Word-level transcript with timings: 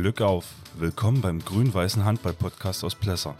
Glück 0.00 0.22
auf! 0.22 0.54
Willkommen 0.78 1.20
beim 1.20 1.44
grün-weißen 1.44 2.06
Handball-Podcast 2.06 2.84
aus 2.84 2.94
Plesser. 2.94 3.36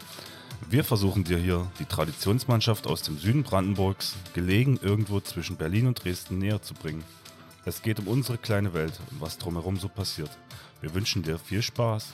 Wir 0.68 0.84
versuchen 0.84 1.24
dir 1.24 1.38
hier 1.38 1.66
die 1.78 1.86
Traditionsmannschaft 1.86 2.86
aus 2.86 3.00
dem 3.00 3.16
Süden 3.16 3.44
Brandenburgs, 3.44 4.14
gelegen 4.34 4.78
irgendwo 4.82 5.20
zwischen 5.20 5.56
Berlin 5.56 5.86
und 5.86 6.04
Dresden, 6.04 6.36
näher 6.36 6.60
zu 6.60 6.74
bringen. 6.74 7.02
Es 7.64 7.80
geht 7.80 7.98
um 7.98 8.08
unsere 8.08 8.36
kleine 8.36 8.74
Welt 8.74 9.00
und 9.10 9.22
was 9.22 9.38
drumherum 9.38 9.78
so 9.78 9.88
passiert. 9.88 10.28
Wir 10.82 10.92
wünschen 10.92 11.22
dir 11.22 11.38
viel 11.38 11.62
Spaß. 11.62 12.12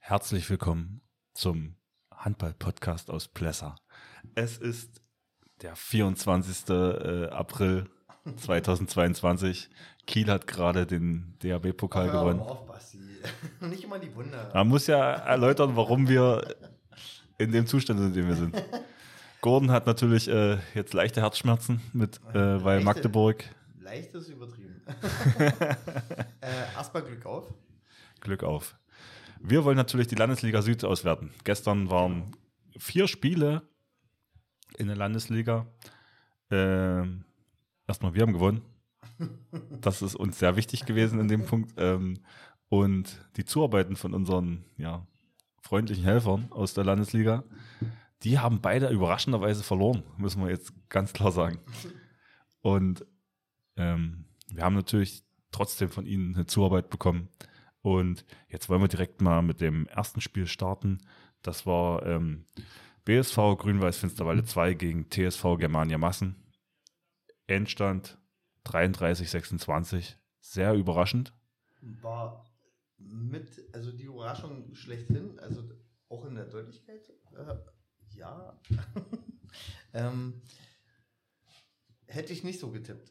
Herzlich 0.00 0.50
willkommen 0.50 1.02
zum 1.34 1.76
Handball-Podcast 2.12 3.10
aus 3.10 3.28
Plesser. 3.28 3.76
Es 4.34 4.58
ist 4.58 5.00
der 5.62 5.76
24. 5.76 6.68
äh, 6.70 7.26
April 7.26 7.86
2022. 8.36 9.68
Kiel 10.06 10.30
hat 10.30 10.46
gerade 10.46 10.86
den 10.86 11.34
DAB-Pokal 11.42 12.10
gewonnen. 12.10 12.40
auf, 12.40 12.66
Basti. 12.66 12.98
Nicht 13.60 13.84
immer 13.84 13.98
die 13.98 14.14
Wunder. 14.14 14.50
Man 14.54 14.68
muss 14.68 14.86
ja 14.86 15.12
erläutern, 15.12 15.76
warum 15.76 16.08
wir 16.08 16.56
in 17.36 17.52
dem 17.52 17.66
Zustand 17.66 18.00
sind, 18.00 18.08
in 18.08 18.14
dem 18.14 18.28
wir 18.28 18.36
sind. 18.36 18.62
Gordon 19.40 19.70
hat 19.70 19.86
natürlich 19.86 20.28
äh, 20.28 20.58
jetzt 20.74 20.94
leichte 20.94 21.20
Herzschmerzen 21.20 21.80
mit, 21.92 22.20
äh, 22.30 22.34
weil 22.34 22.82
Leichte? 22.82 22.84
Magdeburg 22.84 23.44
Leicht 23.80 24.14
ist 24.14 24.28
übertrieben. 24.28 24.82
äh, 25.38 26.74
erstmal 26.76 27.02
Glück 27.02 27.24
auf. 27.24 27.54
Glück 28.20 28.42
auf. 28.42 28.76
Wir 29.40 29.64
wollen 29.64 29.76
natürlich 29.76 30.08
die 30.08 30.16
Landesliga 30.16 30.62
Süd 30.62 30.84
auswerten. 30.84 31.30
Gestern 31.44 31.90
waren 31.90 32.32
vier 32.76 33.08
Spiele 33.08 33.62
in 34.76 34.88
der 34.88 34.96
Landesliga. 34.96 35.66
Ähm, 36.50 37.24
erstmal, 37.86 38.14
wir 38.14 38.22
haben 38.22 38.32
gewonnen. 38.32 38.62
Das 39.80 40.02
ist 40.02 40.14
uns 40.14 40.38
sehr 40.38 40.56
wichtig 40.56 40.84
gewesen 40.86 41.20
in 41.20 41.28
dem 41.28 41.44
Punkt. 41.44 41.72
Ähm, 41.76 42.20
und 42.68 43.18
die 43.36 43.44
Zuarbeiten 43.44 43.96
von 43.96 44.14
unseren 44.14 44.64
ja, 44.76 45.06
freundlichen 45.62 46.04
Helfern 46.04 46.48
aus 46.50 46.74
der 46.74 46.84
Landesliga, 46.84 47.44
die 48.22 48.38
haben 48.38 48.60
beide 48.60 48.88
überraschenderweise 48.88 49.62
verloren, 49.62 50.02
müssen 50.16 50.42
wir 50.42 50.50
jetzt 50.50 50.72
ganz 50.88 51.12
klar 51.12 51.32
sagen. 51.32 51.58
Und 52.60 53.06
ähm, 53.76 54.24
wir 54.48 54.64
haben 54.64 54.74
natürlich 54.74 55.24
trotzdem 55.52 55.88
von 55.88 56.06
ihnen 56.06 56.34
eine 56.34 56.46
Zuarbeit 56.46 56.90
bekommen. 56.90 57.28
Und 57.80 58.24
jetzt 58.48 58.68
wollen 58.68 58.80
wir 58.80 58.88
direkt 58.88 59.22
mal 59.22 59.42
mit 59.42 59.60
dem 59.60 59.86
ersten 59.86 60.20
Spiel 60.20 60.46
starten. 60.46 60.98
Das 61.42 61.64
war 61.64 62.04
ähm, 62.04 62.44
BSV 63.08 63.56
Grün-Weiß 63.56 63.96
Finsterwalde 63.96 64.44
2 64.44 64.74
gegen 64.74 65.08
TSV 65.08 65.56
Germania 65.56 65.96
Massen. 65.96 66.36
Endstand 67.46 68.18
33-26. 68.66 70.16
Sehr 70.40 70.74
überraschend. 70.74 71.32
War 72.02 72.44
mit, 72.98 73.64
also 73.72 73.92
die 73.92 74.04
Überraschung 74.04 74.74
schlechthin, 74.74 75.38
also 75.38 75.62
auch 76.10 76.26
in 76.26 76.34
der 76.34 76.44
Deutlichkeit, 76.44 77.08
äh, 77.34 77.56
ja. 78.14 78.60
ähm, 79.94 80.42
hätte 82.08 82.34
ich 82.34 82.44
nicht 82.44 82.60
so 82.60 82.70
getippt, 82.70 83.10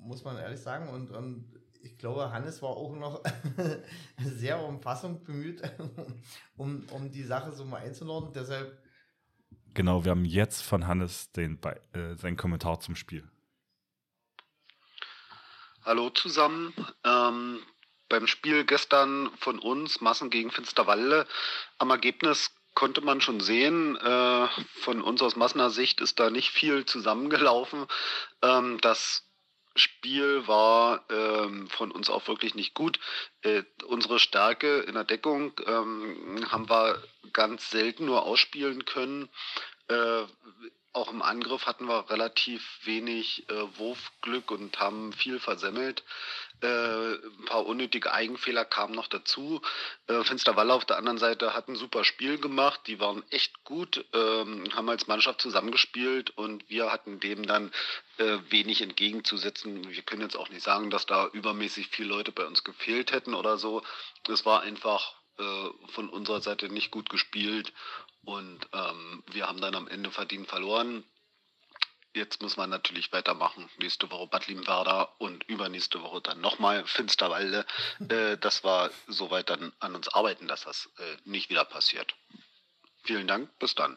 muss 0.00 0.22
man 0.22 0.36
ehrlich 0.36 0.60
sagen. 0.60 0.90
Und, 0.90 1.12
und 1.12 1.50
ich 1.80 1.96
glaube, 1.96 2.30
Hannes 2.30 2.60
war 2.60 2.76
auch 2.76 2.94
noch 2.94 3.22
sehr 4.22 4.62
um 4.62 4.82
Fassung 4.82 5.24
bemüht, 5.24 5.62
um, 6.58 6.84
um 6.90 7.10
die 7.10 7.24
Sache 7.24 7.52
so 7.52 7.64
mal 7.64 7.80
einzunordnen. 7.80 8.34
Deshalb 8.34 8.78
Genau, 9.74 10.04
wir 10.04 10.10
haben 10.10 10.24
jetzt 10.24 10.62
von 10.62 10.86
Hannes 10.86 11.30
den, 11.32 11.58
äh, 11.62 12.14
seinen 12.16 12.36
Kommentar 12.36 12.80
zum 12.80 12.96
Spiel. 12.96 13.28
Hallo 15.84 16.10
zusammen. 16.10 16.74
Ähm, 17.04 17.60
beim 18.08 18.26
Spiel 18.26 18.64
gestern 18.64 19.30
von 19.38 19.58
uns, 19.58 20.00
Massen 20.00 20.30
gegen 20.30 20.50
Finsterwalde, 20.50 21.26
am 21.78 21.90
Ergebnis 21.90 22.50
konnte 22.74 23.00
man 23.00 23.20
schon 23.20 23.40
sehen, 23.40 23.96
äh, 23.96 24.48
von 24.80 25.02
uns 25.02 25.22
aus 25.22 25.36
Massener 25.36 25.70
Sicht 25.70 26.00
ist 26.00 26.18
da 26.18 26.30
nicht 26.30 26.50
viel 26.50 26.84
zusammengelaufen. 26.84 27.86
Ähm, 28.42 28.78
das 28.80 29.29
Spiel 29.76 30.46
war 30.46 31.04
ähm, 31.10 31.68
von 31.68 31.90
uns 31.90 32.10
auch 32.10 32.26
wirklich 32.28 32.54
nicht 32.54 32.74
gut. 32.74 32.98
Äh, 33.42 33.62
unsere 33.86 34.18
Stärke 34.18 34.80
in 34.80 34.94
der 34.94 35.04
Deckung 35.04 35.52
ähm, 35.66 36.46
haben 36.50 36.68
wir 36.68 37.02
ganz 37.32 37.70
selten 37.70 38.06
nur 38.06 38.24
ausspielen 38.24 38.84
können. 38.84 39.28
Äh, 39.88 40.24
auch 40.92 41.12
im 41.12 41.22
Angriff 41.22 41.66
hatten 41.66 41.86
wir 41.86 42.10
relativ 42.10 42.80
wenig 42.84 43.48
äh, 43.48 43.78
Wurfglück 43.78 44.50
und 44.50 44.80
haben 44.80 45.12
viel 45.12 45.38
versemmelt. 45.38 46.02
Äh, 46.62 47.14
ein 47.14 47.44
paar 47.46 47.64
unnötige 47.64 48.12
Eigenfehler 48.12 48.64
kamen 48.64 48.94
noch 48.94 49.06
dazu. 49.06 49.62
Äh, 50.08 50.24
Finsterwalle 50.24 50.74
auf 50.74 50.84
der 50.84 50.98
anderen 50.98 51.18
Seite 51.18 51.54
hat 51.54 51.68
ein 51.68 51.76
super 51.76 52.04
Spiel 52.04 52.38
gemacht. 52.38 52.82
Die 52.86 53.00
waren 53.00 53.24
echt 53.30 53.64
gut, 53.64 54.04
ähm, 54.12 54.64
haben 54.74 54.90
als 54.90 55.06
Mannschaft 55.06 55.40
zusammengespielt 55.40 56.30
und 56.36 56.68
wir 56.68 56.92
hatten 56.92 57.18
dem 57.18 57.46
dann 57.46 57.72
äh, 58.18 58.38
wenig 58.50 58.82
entgegenzusetzen. 58.82 59.90
Wir 59.90 60.02
können 60.02 60.22
jetzt 60.22 60.36
auch 60.36 60.50
nicht 60.50 60.62
sagen, 60.62 60.90
dass 60.90 61.06
da 61.06 61.28
übermäßig 61.28 61.88
viele 61.88 62.08
Leute 62.08 62.32
bei 62.32 62.44
uns 62.44 62.62
gefehlt 62.62 63.12
hätten 63.12 63.34
oder 63.34 63.56
so. 63.56 63.82
Es 64.28 64.44
war 64.44 64.60
einfach 64.60 65.14
äh, 65.38 65.70
von 65.92 66.10
unserer 66.10 66.42
Seite 66.42 66.68
nicht 66.68 66.90
gut 66.90 67.08
gespielt 67.08 67.72
und 68.24 68.68
ähm, 68.74 69.22
wir 69.32 69.48
haben 69.48 69.62
dann 69.62 69.74
am 69.74 69.88
Ende 69.88 70.10
verdient 70.10 70.48
verloren. 70.48 71.04
Jetzt 72.12 72.42
muss 72.42 72.56
man 72.56 72.70
natürlich 72.70 73.12
weitermachen. 73.12 73.68
Nächste 73.78 74.10
Woche 74.10 74.26
Bad 74.26 74.48
Liebenwerda 74.48 75.02
und 75.18 75.44
übernächste 75.44 76.02
Woche 76.02 76.20
dann 76.20 76.40
nochmal 76.40 76.84
Finsterwalde. 76.86 77.64
Äh, 78.08 78.36
dass 78.38 78.64
wir 78.64 78.90
soweit 79.06 79.50
dann 79.50 79.72
an 79.78 79.94
uns 79.94 80.08
arbeiten, 80.08 80.48
dass 80.48 80.64
das 80.64 80.88
äh, 80.98 81.16
nicht 81.28 81.50
wieder 81.50 81.64
passiert. 81.64 82.14
Vielen 83.04 83.26
Dank, 83.28 83.48
bis 83.58 83.74
dann. 83.74 83.96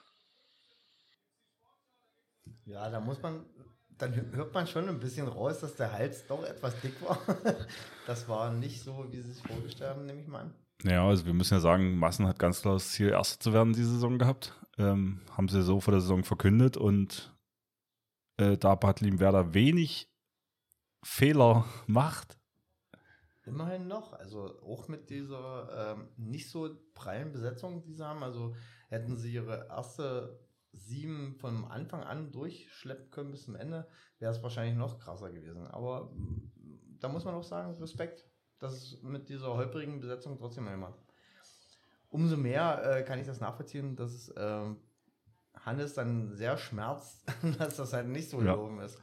Ja, 2.65 2.89
da 2.89 2.99
muss 2.99 3.21
man, 3.21 3.45
dann 3.97 4.13
hö- 4.13 4.35
hört 4.35 4.53
man 4.53 4.67
schon 4.67 4.87
ein 4.87 4.99
bisschen 4.99 5.27
raus, 5.27 5.59
dass 5.61 5.75
der 5.75 5.91
Hals 5.91 6.27
doch 6.27 6.43
etwas 6.43 6.79
dick 6.81 7.01
war. 7.01 7.19
Das 8.05 8.27
war 8.27 8.51
nicht 8.51 8.83
so, 8.83 9.07
wie 9.11 9.21
sie 9.21 9.31
es 9.31 9.39
vorgestellt 9.39 9.91
haben, 9.91 10.05
nehme 10.05 10.21
ich 10.21 10.27
mal 10.27 10.41
an. 10.41 10.53
Ja, 10.83 11.07
also 11.07 11.25
wir 11.25 11.33
müssen 11.33 11.53
ja 11.53 11.61
sagen, 11.61 11.97
Massen 11.97 12.27
hat 12.27 12.37
ganz 12.37 12.61
klar 12.61 12.73
das 12.73 12.91
Ziel, 12.91 13.09
Erster 13.09 13.39
zu 13.39 13.53
werden 13.53 13.71
diese 13.71 13.91
Saison 13.91 14.19
gehabt. 14.19 14.53
Ähm, 14.77 15.21
haben 15.31 15.47
sie 15.47 15.63
so 15.63 15.79
vor 15.79 15.93
der 15.93 16.01
Saison 16.01 16.25
verkündet 16.25 16.75
und 16.75 17.32
äh, 18.37 18.57
da 18.57 18.75
Bad 18.75 19.01
Liebenwerda 19.01 19.53
wenig 19.53 20.09
Fehler 21.03 21.65
macht, 21.87 22.37
Immerhin 23.45 23.87
noch, 23.87 24.13
also 24.13 24.57
auch 24.61 24.87
mit 24.87 25.09
dieser 25.09 25.95
ähm, 25.97 26.07
nicht 26.15 26.49
so 26.49 26.77
prallen 26.93 27.33
Besetzung, 27.33 27.83
die 27.83 27.93
sie 27.93 28.05
haben. 28.05 28.23
Also 28.23 28.55
hätten 28.87 29.17
sie 29.17 29.33
ihre 29.33 29.67
erste 29.67 30.39
sieben 30.71 31.35
von 31.35 31.65
Anfang 31.65 32.03
an 32.03 32.31
durchschleppen 32.31 33.11
können 33.11 33.31
bis 33.31 33.43
zum 33.43 33.55
Ende, 33.55 33.87
wäre 34.19 34.31
es 34.31 34.41
wahrscheinlich 34.41 34.75
noch 34.75 34.97
krasser 34.97 35.31
gewesen. 35.31 35.67
Aber 35.67 36.05
mm, 36.13 36.51
da 36.99 37.09
muss 37.09 37.25
man 37.25 37.35
auch 37.35 37.43
sagen, 37.43 37.73
Respekt, 37.75 38.25
dass 38.59 38.73
es 38.73 39.01
mit 39.03 39.27
dieser 39.27 39.53
holprigen 39.53 39.99
Besetzung 39.99 40.37
trotzdem 40.37 40.67
jemand. 40.67 40.95
Umso 42.09 42.37
mehr 42.37 42.81
äh, 42.83 43.03
kann 43.03 43.19
ich 43.19 43.27
das 43.27 43.41
nachvollziehen, 43.41 43.97
dass 43.97 44.13
es 44.13 44.33
ähm, 44.37 44.77
Hannes 45.65 45.93
dann 45.93 46.35
sehr 46.35 46.57
schmerzt, 46.57 47.23
dass 47.59 47.77
das 47.77 47.93
halt 47.93 48.07
nicht 48.07 48.29
so 48.29 48.37
Ja. 48.37 48.53
gelaufen 48.53 48.79
ist. 48.79 48.99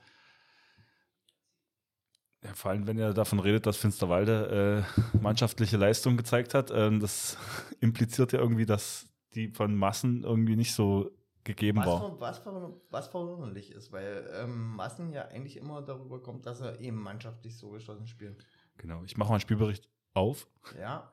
Ja, 2.42 2.54
vor 2.54 2.70
allem, 2.70 2.86
wenn 2.86 2.98
er 2.98 3.12
davon 3.12 3.38
redet, 3.38 3.66
dass 3.66 3.76
Finsterwalde 3.76 4.84
äh, 5.14 5.18
mannschaftliche 5.20 5.76
Leistung 5.76 6.16
gezeigt 6.16 6.54
hat, 6.54 6.70
ähm, 6.74 6.98
das 7.00 7.36
impliziert 7.80 8.32
ja 8.32 8.38
irgendwie, 8.38 8.64
dass 8.64 9.08
die 9.34 9.48
von 9.48 9.74
Massen 9.76 10.24
irgendwie 10.24 10.56
nicht 10.56 10.72
so 10.74 11.10
gegeben 11.44 11.78
Was, 11.78 11.86
war. 11.86 12.00
ver- 12.00 12.20
was, 12.20 12.38
ver- 12.38 12.72
was 12.90 13.08
verwunderlich 13.08 13.70
ist, 13.72 13.92
weil 13.92 14.28
ähm, 14.34 14.74
Massen 14.74 15.12
ja 15.12 15.26
eigentlich 15.28 15.56
immer 15.58 15.82
darüber 15.82 16.22
kommt, 16.22 16.46
dass 16.46 16.60
er 16.60 16.80
eben 16.80 16.96
mannschaftlich 17.00 17.56
so 17.58 17.70
geschlossen 17.70 18.06
spielen. 18.06 18.36
Genau, 18.78 19.02
ich 19.04 19.16
mache 19.18 19.28
mal 19.28 19.34
einen 19.34 19.40
Spielbericht 19.42 19.88
auf, 20.14 20.48
Ja, 20.78 21.10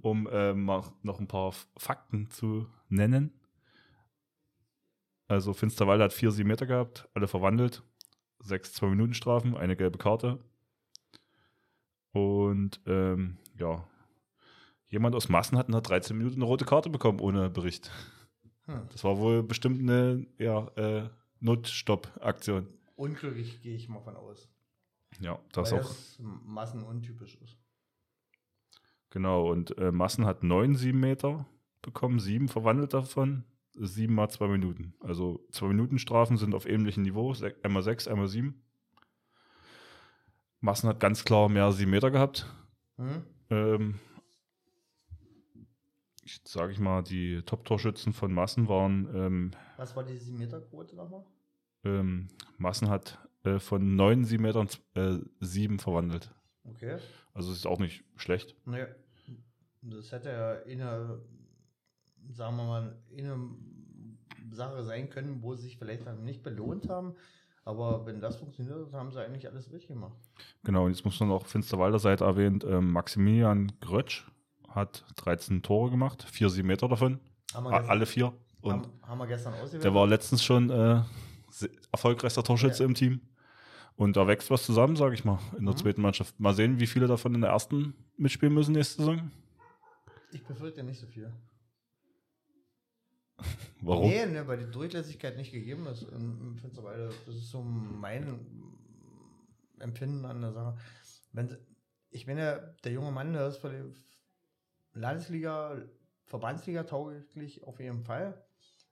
um 0.00 0.22
mal 0.24 0.82
noch 1.02 1.20
ein 1.20 1.28
paar 1.28 1.52
Fakten 1.76 2.30
zu 2.30 2.66
nennen. 2.88 3.38
Also 5.30 5.52
Finsterwalde 5.52 6.02
hat 6.02 6.12
vier, 6.12 6.32
sieben 6.32 6.48
Meter 6.48 6.66
gehabt, 6.66 7.08
alle 7.14 7.28
verwandelt, 7.28 7.84
sechs 8.40 8.72
Zwei-Minuten-Strafen, 8.72 9.56
eine 9.56 9.76
gelbe 9.76 9.96
Karte. 9.96 10.40
Und 12.10 12.80
ähm, 12.84 13.36
ja, 13.56 13.86
jemand 14.88 15.14
aus 15.14 15.28
Massen 15.28 15.56
hat 15.56 15.68
nach 15.68 15.82
13 15.82 16.18
Minuten 16.18 16.38
eine 16.38 16.46
rote 16.46 16.64
Karte 16.64 16.90
bekommen 16.90 17.20
ohne 17.20 17.48
Bericht. 17.48 17.92
hm. 18.64 18.88
Das 18.90 19.04
war 19.04 19.18
wohl 19.18 19.44
bestimmt 19.44 19.78
eine 19.78 20.26
ja, 20.38 20.66
äh, 20.74 21.08
Notstopp-Aktion. 21.38 22.66
unglücklich 22.96 23.62
gehe 23.62 23.76
ich 23.76 23.88
mal 23.88 24.00
von 24.00 24.16
aus. 24.16 24.48
Ja, 25.20 25.38
das 25.52 25.70
weil 25.70 25.78
auch. 25.78 25.86
das 25.86 26.18
Massen 26.18 26.82
untypisch 26.82 27.36
ist. 27.36 27.56
Genau, 29.10 29.48
und 29.48 29.78
äh, 29.78 29.92
Massen 29.92 30.26
hat 30.26 30.42
neun, 30.42 30.74
sieben 30.74 30.98
Meter 30.98 31.46
bekommen, 31.82 32.18
sieben 32.18 32.48
verwandelt 32.48 32.94
davon, 32.94 33.44
sieben 33.86 34.14
mal 34.14 34.28
zwei 34.28 34.48
Minuten. 34.48 34.94
Also 35.00 35.46
zwei 35.50 35.68
Minuten 35.68 35.98
Strafen 35.98 36.36
sind 36.36 36.54
auf 36.54 36.66
ähnlichem 36.66 37.02
Niveau, 37.02 37.34
einmal 37.62 37.82
sechs, 37.82 38.06
einmal 38.08 38.28
sieben. 38.28 38.62
Massen 40.60 40.88
hat 40.88 41.00
ganz 41.00 41.24
klar 41.24 41.48
mehr 41.48 41.72
sieben 41.72 41.90
Meter 41.90 42.10
gehabt. 42.10 42.46
Hm? 42.96 43.22
Ähm, 43.48 43.98
ich 46.22 46.40
sage 46.44 46.72
ich 46.72 46.78
mal, 46.78 47.02
die 47.02 47.42
Top-Torschützen 47.42 48.12
von 48.12 48.32
Massen 48.32 48.68
waren, 48.68 49.08
ähm, 49.14 49.50
Was 49.76 49.96
war 49.96 50.04
die 50.04 50.18
7-Meter-Quote 50.18 50.94
nochmal? 50.96 51.24
ähm, 51.84 52.28
Massen 52.58 52.88
hat 52.90 53.18
äh, 53.44 53.58
von 53.58 53.96
neun 53.96 54.24
sieben 54.24 54.42
Metern 54.42 54.68
äh, 54.94 55.18
sieben 55.40 55.78
verwandelt. 55.78 56.30
Okay. 56.64 56.98
Also 57.32 57.50
es 57.50 57.58
ist 57.58 57.66
auch 57.66 57.78
nicht 57.78 58.04
schlecht. 58.16 58.54
Naja, 58.66 58.86
das 59.80 60.12
hätte 60.12 60.28
ja 60.28 60.62
eine, 60.70 61.22
sagen 62.32 62.56
wir 62.56 62.64
mal, 62.64 63.02
eine 63.16 63.48
Sache 64.52 64.82
sein 64.84 65.08
können, 65.10 65.42
wo 65.42 65.54
sie 65.54 65.62
sich 65.62 65.78
vielleicht 65.78 66.06
dann 66.06 66.24
nicht 66.24 66.42
belohnt 66.42 66.88
haben. 66.88 67.14
Aber 67.64 68.06
wenn 68.06 68.20
das 68.20 68.36
funktioniert, 68.36 68.92
haben 68.92 69.12
sie 69.12 69.20
eigentlich 69.22 69.46
alles 69.48 69.70
richtig 69.70 69.88
gemacht. 69.88 70.16
Genau, 70.64 70.84
und 70.86 70.92
jetzt 70.92 71.04
muss 71.04 71.20
man 71.20 71.28
noch 71.28 71.46
Finsterwalder 71.46 71.98
Seite 71.98 72.24
erwähnt, 72.24 72.64
ähm, 72.64 72.90
Maximilian 72.92 73.70
Grötsch 73.80 74.26
hat 74.68 75.04
13 75.16 75.62
Tore 75.62 75.90
gemacht, 75.90 76.22
vier 76.22 76.48
sieben 76.48 76.68
Meter 76.68 76.88
davon, 76.88 77.20
Haben 77.52 77.64
wir 77.64 77.70
a- 77.72 77.78
gestern, 77.78 77.90
alle 77.90 78.06
vier. 78.06 78.32
Und 78.62 78.72
haben, 78.72 78.92
haben 79.02 79.18
wir 79.18 79.26
gestern 79.26 79.54
ausgewählt. 79.54 79.84
der 79.84 79.94
war 79.94 80.06
letztens 80.06 80.42
schon 80.44 80.70
äh, 80.70 81.02
erfolgreichster 81.92 82.42
Torschütze 82.42 82.82
Ja. 82.82 82.88
im 82.88 82.94
Team. 82.94 83.20
Und 83.96 84.16
da 84.16 84.26
wächst 84.26 84.50
was 84.50 84.64
zusammen, 84.64 84.96
sage 84.96 85.14
ich 85.14 85.24
mal, 85.26 85.38
in 85.58 85.64
der 85.66 85.74
Mhm. 85.74 85.78
zweiten 85.78 86.00
Mannschaft. 86.02 86.38
Mal 86.40 86.54
sehen, 86.54 86.80
wie 86.80 86.86
viele 86.86 87.06
davon 87.06 87.34
in 87.34 87.42
der 87.42 87.50
ersten 87.50 87.92
mitspielen 88.16 88.54
müssen 88.54 88.72
nächste 88.72 89.02
Saison. 89.02 89.30
Ich 90.32 90.42
befürchte 90.44 90.82
nicht 90.82 90.98
so 91.00 91.06
viel. 91.06 91.30
Warum? 93.80 94.08
Nee, 94.08 94.26
ne, 94.26 94.46
weil 94.46 94.58
die 94.58 94.70
Durchlässigkeit 94.70 95.36
nicht 95.36 95.52
gegeben 95.52 95.86
ist 95.86 96.06
Finsterwalde. 96.60 97.10
Das 97.26 97.34
ist 97.34 97.50
so 97.50 97.62
mein 97.62 98.38
Empfinden 99.78 100.24
an 100.24 100.40
der 100.40 100.52
Sache. 100.52 100.76
Wenn, 101.32 101.56
ich 102.10 102.26
bin 102.26 102.38
ja 102.38 102.58
der 102.84 102.92
junge 102.92 103.10
Mann, 103.10 103.32
der 103.32 103.48
ist 103.48 103.58
für 103.58 103.70
die 103.70 104.98
Landesliga, 104.98 105.76
Verbandsliga 106.26 106.84
tauglich 106.84 107.62
auf 107.64 107.80
jeden 107.80 108.04
Fall. 108.04 108.42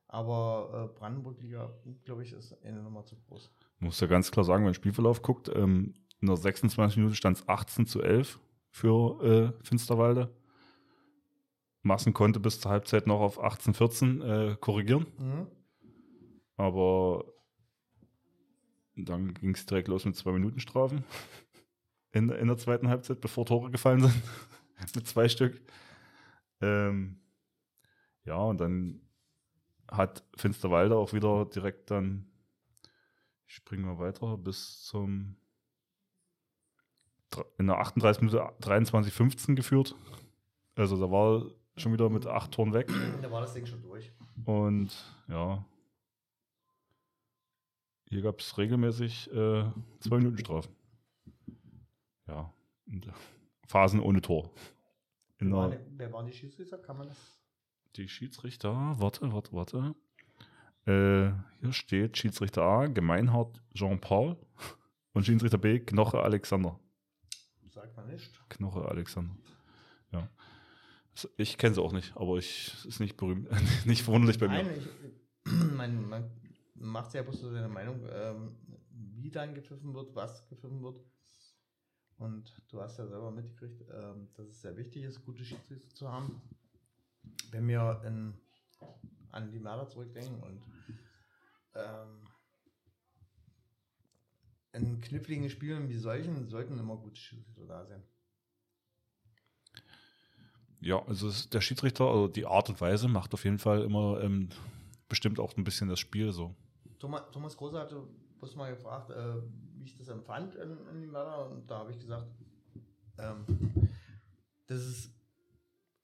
Aber 0.08 0.90
äh, 0.90 0.98
Brandenburg-Liga, 0.98 1.70
glaube 2.04 2.22
ich, 2.22 2.32
ist 2.32 2.56
eine 2.64 2.82
Nummer 2.82 3.04
zu 3.04 3.16
groß. 3.16 3.50
Muss 3.78 4.00
ja 4.00 4.06
ganz 4.06 4.30
klar 4.30 4.44
sagen, 4.44 4.60
wenn 4.60 4.68
man 4.68 4.74
Spielverlauf 4.74 5.20
guckt, 5.20 5.50
ähm, 5.54 5.94
in 6.20 6.26
der 6.26 6.36
26 6.36 6.96
Minuten 6.96 7.14
stand 7.14 7.36
es 7.36 7.48
18 7.48 7.86
zu 7.86 8.02
11 8.02 8.40
für 8.70 9.54
äh, 9.60 9.64
Finsterwalde. 9.64 10.34
Massen 11.88 12.14
konnte 12.14 12.38
bis 12.38 12.60
zur 12.60 12.70
Halbzeit 12.70 13.06
noch 13.08 13.20
auf 13.20 13.42
18 13.42 13.74
14 13.74 14.20
äh, 14.22 14.56
korrigieren, 14.60 15.06
Mhm. 15.18 15.46
aber 16.56 17.24
dann 18.94 19.34
ging 19.34 19.54
es 19.54 19.66
direkt 19.66 19.88
los 19.88 20.04
mit 20.04 20.16
zwei 20.16 20.32
Minuten 20.32 20.60
Strafen 20.60 21.04
in, 22.12 22.30
in 22.30 22.46
der 22.48 22.56
zweiten 22.58 22.88
Halbzeit, 22.88 23.20
bevor 23.20 23.44
Tore 23.46 23.70
gefallen 23.70 24.00
sind, 24.00 24.14
mit 24.94 25.06
zwei 25.06 25.28
Stück. 25.28 25.60
Ähm, 26.60 27.20
ja, 28.24 28.36
und 28.36 28.60
dann 28.60 29.00
hat 29.90 30.24
Finsterwalde 30.36 30.96
auch 30.96 31.12
wieder 31.12 31.46
direkt 31.46 31.90
dann 31.90 32.26
ich 33.46 33.54
springe 33.54 33.86
mal 33.86 33.98
weiter 33.98 34.36
bis 34.36 34.82
zum 34.82 35.36
in 37.58 37.66
der 37.66 37.78
38 37.78 38.20
Minute 38.22 38.52
23 38.60 39.12
15 39.12 39.56
geführt. 39.56 39.94
Also 40.74 40.98
da 41.00 41.10
war 41.10 41.46
schon 41.80 41.92
wieder 41.92 42.08
mit 42.08 42.26
acht 42.26 42.52
Toren 42.52 42.72
weg. 42.72 42.88
Da 43.22 43.30
war 43.30 43.40
das 43.40 43.54
Ding 43.54 43.66
schon 43.66 43.82
durch. 43.82 44.12
Und 44.44 44.94
ja, 45.28 45.64
hier 48.08 48.22
gab 48.22 48.40
es 48.40 48.56
regelmäßig 48.56 49.30
äh, 49.32 49.64
zwei 50.00 50.16
Minuten 50.18 50.38
Strafen. 50.38 50.74
Ja, 52.26 52.52
und, 52.86 53.06
äh, 53.06 53.12
Phasen 53.66 54.00
ohne 54.00 54.20
Tor. 54.20 54.50
Wer, 55.38 55.68
der, 55.68 55.78
die, 55.78 55.98
wer 55.98 56.12
waren 56.12 56.26
die 56.26 56.32
Schiedsrichter? 56.32 56.78
Kann 56.78 56.98
man 56.98 57.08
das? 57.08 57.38
die 57.98 58.08
Schiedsrichter, 58.08 58.94
warte, 58.98 59.32
warte, 59.32 59.52
warte. 59.52 59.94
Äh, 60.86 61.32
hier 61.60 61.72
steht 61.72 62.16
Schiedsrichter 62.16 62.62
A, 62.62 62.86
Gemeinhardt 62.86 63.60
Jean-Paul 63.74 64.36
und 65.12 65.26
Schiedsrichter 65.26 65.58
B, 65.58 65.80
Knoche 65.80 66.22
Alexander. 66.22 66.78
Sagt 67.68 67.96
man 67.96 68.06
nicht. 68.08 68.40
Knoche 68.48 68.84
Alexander. 68.86 69.34
Ja. 70.12 70.28
Ich 71.36 71.58
kenne 71.58 71.74
sie 71.74 71.82
auch 71.82 71.92
nicht, 71.92 72.16
aber 72.16 72.36
ich 72.38 72.84
ist 72.84 73.00
nicht 73.00 73.16
berühmt, 73.16 73.48
nicht 73.86 74.02
verwunderlich 74.02 74.38
bei 74.38 74.48
mir. 74.48 74.62
Nein, 74.62 74.70
ich, 74.78 75.52
man, 75.76 76.08
man 76.08 76.30
macht 76.74 77.14
ja 77.14 77.22
bloß 77.22 77.40
so 77.40 77.50
seine 77.50 77.68
Meinung, 77.68 78.00
ähm, 78.10 78.56
wie 78.90 79.30
dann 79.30 79.54
gepfiffen 79.54 79.94
wird, 79.94 80.14
was 80.14 80.48
gepfiffen 80.48 80.82
wird. 80.82 81.00
Und 82.18 82.52
du 82.68 82.80
hast 82.80 82.98
ja 82.98 83.06
selber 83.06 83.30
mitgekriegt, 83.30 83.84
ähm, 83.92 84.28
dass 84.34 84.48
es 84.48 84.60
sehr 84.60 84.76
wichtig 84.76 85.04
ist, 85.04 85.24
gute 85.24 85.44
Schiedsrichter 85.44 85.88
zu 85.94 86.10
haben. 86.10 86.40
Wenn 87.50 87.68
wir 87.68 88.02
in, 88.04 88.34
an 89.30 89.50
die 89.52 89.60
Mörder 89.60 89.88
zurückdenken 89.88 90.42
und 90.42 90.62
ähm, 91.74 92.28
in 94.72 95.00
kniffligen 95.00 95.48
Spielen 95.48 95.88
wie 95.88 95.96
solchen 95.96 96.46
sollten 96.46 96.78
immer 96.78 96.96
gute 96.96 97.20
Schiedsrichter 97.20 97.66
da 97.66 97.84
sein. 97.84 98.02
Ja, 100.80 101.04
also 101.06 101.30
der 101.48 101.60
Schiedsrichter, 101.60 102.04
also 102.04 102.28
die 102.28 102.46
Art 102.46 102.68
und 102.68 102.80
Weise 102.80 103.08
macht 103.08 103.34
auf 103.34 103.44
jeden 103.44 103.58
Fall 103.58 103.82
immer 103.82 104.20
ähm, 104.20 104.48
bestimmt 105.08 105.40
auch 105.40 105.56
ein 105.56 105.64
bisschen 105.64 105.88
das 105.88 105.98
Spiel 105.98 106.32
so. 106.32 106.54
Thomas, 106.98 107.22
Thomas 107.32 107.56
Große 107.56 107.78
hatte 107.78 108.02
bloß 108.38 108.56
mal 108.56 108.70
gefragt, 108.70 109.10
äh, 109.10 109.34
wie 109.76 109.84
ich 109.84 109.96
das 109.96 110.08
empfand 110.08 110.54
in, 110.54 110.78
in 110.92 111.00
die 111.00 111.06
Mörder. 111.06 111.50
Und 111.50 111.68
da 111.70 111.78
habe 111.78 111.90
ich 111.90 111.98
gesagt, 111.98 112.28
ähm, 113.18 113.44
dass 114.66 114.80
es 114.80 115.10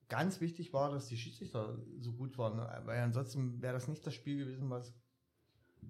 ganz 0.09 0.41
wichtig 0.41 0.73
war, 0.73 0.91
dass 0.91 1.09
die 1.09 1.17
Schiedsrichter 1.17 1.79
so 2.00 2.12
gut 2.12 2.37
waren. 2.38 2.59
Weil 2.87 3.00
ansonsten 3.00 3.62
wäre 3.62 3.75
das 3.75 3.88
nicht 3.88 4.06
das 4.06 4.15
Spiel 4.15 4.38
gewesen, 4.38 4.71
was 4.71 4.94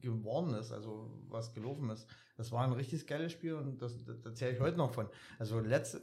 geworden 0.01 0.55
ist, 0.55 0.73
also 0.73 1.11
was 1.29 1.55
gelaufen 1.55 1.89
ist. 1.91 2.07
Das 2.37 2.51
war 2.53 2.65
ein 2.65 2.73
richtig 2.73 3.07
geiles 3.07 3.33
Spiel 3.33 3.55
und 3.55 3.81
das, 3.81 4.05
das, 4.05 4.21
da 4.21 4.35
zähle 4.35 4.53
ich 4.53 4.61
heute 4.61 4.77
noch 4.77 4.93
von. 4.93 5.09
Also 5.39 5.61
letzte, 5.61 6.03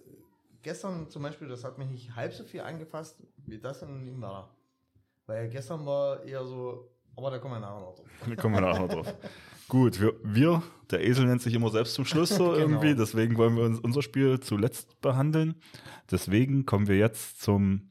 gestern 0.64 1.10
zum 1.10 1.24
Beispiel, 1.24 1.48
das 1.48 1.64
hat 1.64 1.78
mich 1.78 1.90
nicht 1.90 2.16
halb 2.16 2.34
so 2.34 2.44
viel 2.44 2.62
angefasst 2.62 3.22
wie 3.46 3.60
das 3.60 3.82
in 3.82 4.20
Mörder. 4.20 4.50
Weil 5.26 5.50
gestern 5.50 5.86
war 5.86 6.24
eher 6.24 6.46
so, 6.46 6.90
aber 7.16 7.32
da 7.32 7.40
kommen 7.40 7.56
wir 7.56 7.60
nachher 7.60 7.80
noch 7.80 7.96
drauf. 7.96 8.06
Da 8.28 8.36
kommen 8.36 8.56
wir 8.56 8.62
nachher 8.62 8.82
noch 8.82 8.94
drauf. 8.94 9.14
Gut, 9.68 10.02
wir, 10.02 10.14
wir, 10.24 10.64
der 10.90 11.02
Esel 11.06 11.26
nennt 11.26 11.42
sich 11.42 11.54
immer 11.54 11.70
selbst 11.70 11.94
zum 11.94 12.06
Schluss 12.06 12.30
so 12.30 12.50
Genau. 12.52 12.58
irgendwie, 12.58 12.96
deswegen 12.96 13.38
wollen 13.38 13.56
wir 13.56 13.64
uns 13.64 13.80
unser 13.80 14.02
Spiel 14.02 14.40
zuletzt 14.40 15.00
behandeln. 15.02 15.56
Deswegen 16.10 16.66
kommen 16.66 16.88
wir 16.88 16.98
jetzt 16.98 17.42
zum 17.42 17.90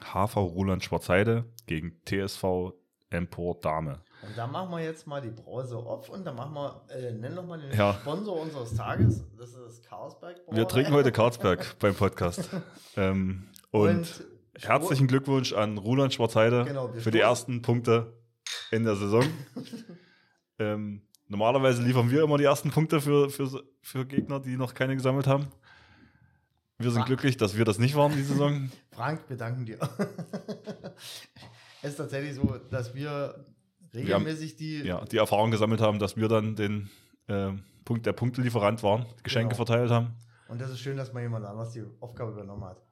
HV 0.00 0.36
Roland 0.36 0.82
Schwarzheide 0.82 1.44
gegen 1.66 2.00
TSV 2.06 2.72
Empor 3.10 3.60
Dame. 3.60 4.00
Und 4.26 4.38
da 4.38 4.46
machen 4.46 4.70
wir 4.70 4.80
jetzt 4.82 5.06
mal 5.06 5.20
die 5.20 5.30
Brause 5.30 5.76
auf 5.76 6.08
und 6.08 6.24
dann 6.24 6.36
machen 6.36 6.54
wir, 6.54 6.82
äh, 6.88 7.12
nenn 7.12 7.34
noch 7.34 7.46
mal 7.46 7.60
den 7.60 7.76
Ja. 7.76 7.94
Sponsor 7.94 8.40
unseres 8.40 8.74
Tages. 8.74 9.24
Das 9.38 9.50
ist 9.50 9.58
das 9.58 9.82
Carlsberg. 9.82 10.36
Wir 10.50 10.66
trinken 10.66 10.92
heute 10.92 11.12
Karlsberg 11.12 11.74
beim 11.78 11.94
Podcast. 11.94 12.48
Ähm, 12.96 13.48
und, 13.70 14.24
herzlichen 14.60 15.06
Glückwunsch 15.08 15.52
an 15.52 15.78
Roland 15.78 16.14
Schwarzheide 16.14 16.64
Genau, 16.64 16.88
für 16.88 17.10
die 17.10 17.20
ersten 17.20 17.60
Punkte 17.62 18.12
in 18.70 18.84
der 18.84 18.96
Saison. 18.96 19.24
ähm, 20.58 21.02
normalerweise 21.28 21.82
liefern 21.82 22.10
wir 22.10 22.22
immer 22.22 22.38
die 22.38 22.44
ersten 22.44 22.70
Punkte 22.70 23.00
für, 23.00 23.30
für, 23.30 23.62
für 23.82 24.06
Gegner, 24.06 24.40
die 24.40 24.56
noch 24.56 24.74
keine 24.74 24.94
gesammelt 24.94 25.26
haben. 25.26 25.48
Wir 26.78 26.90
sind 26.90 27.02
Ah. 27.02 27.06
glücklich, 27.06 27.36
dass 27.36 27.56
wir 27.56 27.64
das 27.64 27.78
nicht 27.78 27.94
waren, 27.94 28.12
die 28.12 28.22
Saison. 28.22 28.70
Frank, 28.92 29.22
wir 29.28 29.36
danken 29.36 29.64
dir. 29.66 29.78
es 31.82 31.90
ist 31.90 31.96
tatsächlich 31.96 32.34
so, 32.34 32.56
dass 32.70 32.94
wir 32.94 33.44
Wir 33.94 34.14
haben- 34.14 34.24
regelmäßig 34.24 34.56
die. 34.56 34.82
Ja, 34.82 35.04
die 35.04 35.16
Erfahrung 35.18 35.50
gesammelt 35.50 35.80
haben, 35.80 35.98
dass 35.98 36.16
wir 36.16 36.28
dann 36.28 36.56
den 36.56 36.90
ähm, 37.28 37.62
Punkt, 37.84 38.04
der 38.06 38.12
Punktelieferant 38.12 38.82
waren, 38.82 39.06
Geschenke 39.22 39.54
Genau. 39.54 39.64
verteilt 39.64 39.90
haben. 39.90 40.14
Und 40.48 40.60
das 40.60 40.70
ist 40.70 40.80
schön, 40.80 40.96
dass 40.96 41.12
mal 41.12 41.22
jemand 41.22 41.44
anders 41.46 41.72
die 41.72 41.84
Aufgabe 42.00 42.32
übernommen 42.32 42.64
hat. 42.64 42.82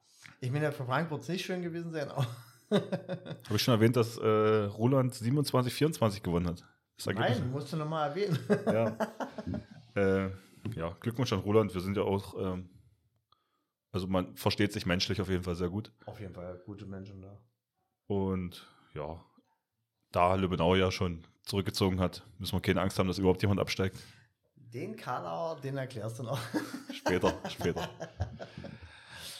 Ich 0.40 0.50
meine, 0.50 0.72
für 0.72 0.84
Frank 0.84 1.10
wird 1.10 1.22
es 1.22 1.28
nicht 1.28 1.44
schön 1.44 1.62
gewesen 1.62 1.92
sein, 1.92 2.08
aber 2.08 2.26
Habe 2.70 3.56
ich 3.56 3.62
schon 3.62 3.74
erwähnt, 3.74 3.96
dass 3.96 4.16
äh, 4.18 4.26
Roland 4.26 5.14
27, 5.14 5.72
24 5.74 6.22
gewonnen 6.22 6.46
hat. 6.48 6.64
Nein, 7.06 7.50
musst 7.50 7.72
du 7.72 7.76
nochmal 7.76 8.08
erwähnen. 8.10 8.38
Ja. 8.66 8.96
äh, 9.94 10.30
ja, 10.76 10.96
Glückwunsch 11.00 11.32
an 11.32 11.40
Roland. 11.40 11.74
Wir 11.74 11.80
sind 11.80 11.96
ja 11.96 12.02
auch, 12.04 12.34
ähm, 12.38 12.70
also 13.92 14.06
man 14.06 14.34
versteht 14.36 14.72
sich 14.72 14.86
menschlich 14.86 15.20
auf 15.20 15.28
jeden 15.28 15.42
Fall 15.42 15.56
sehr 15.56 15.68
gut. 15.68 15.92
Auf 16.06 16.20
jeden 16.20 16.32
Fall 16.34 16.62
gute 16.64 16.86
Menschen 16.86 17.20
da. 17.20 17.38
Und 18.06 18.66
ja, 18.94 19.22
da 20.12 20.34
Lübbenau 20.34 20.74
ja 20.74 20.90
schon 20.90 21.26
zurückgezogen 21.42 22.00
hat, 22.00 22.22
müssen 22.38 22.54
wir 22.54 22.60
keine 22.60 22.80
Angst 22.80 22.98
haben, 22.98 23.08
dass 23.08 23.18
überhaupt 23.18 23.42
jemand 23.42 23.60
absteigt. 23.60 23.96
Den 24.56 24.96
Kanauer, 24.96 25.60
den 25.60 25.76
erklärst 25.76 26.18
du 26.18 26.22
noch. 26.22 26.40
Später, 26.92 27.34
später. 27.48 27.90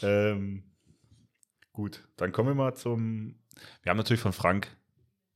Ähm, 0.03 0.65
gut, 1.73 2.07
dann 2.17 2.33
kommen 2.33 2.49
wir 2.49 2.55
mal 2.55 2.75
zum. 2.75 3.37
Wir 3.83 3.91
haben 3.91 3.97
natürlich 3.97 4.21
von 4.21 4.33
Frank 4.33 4.77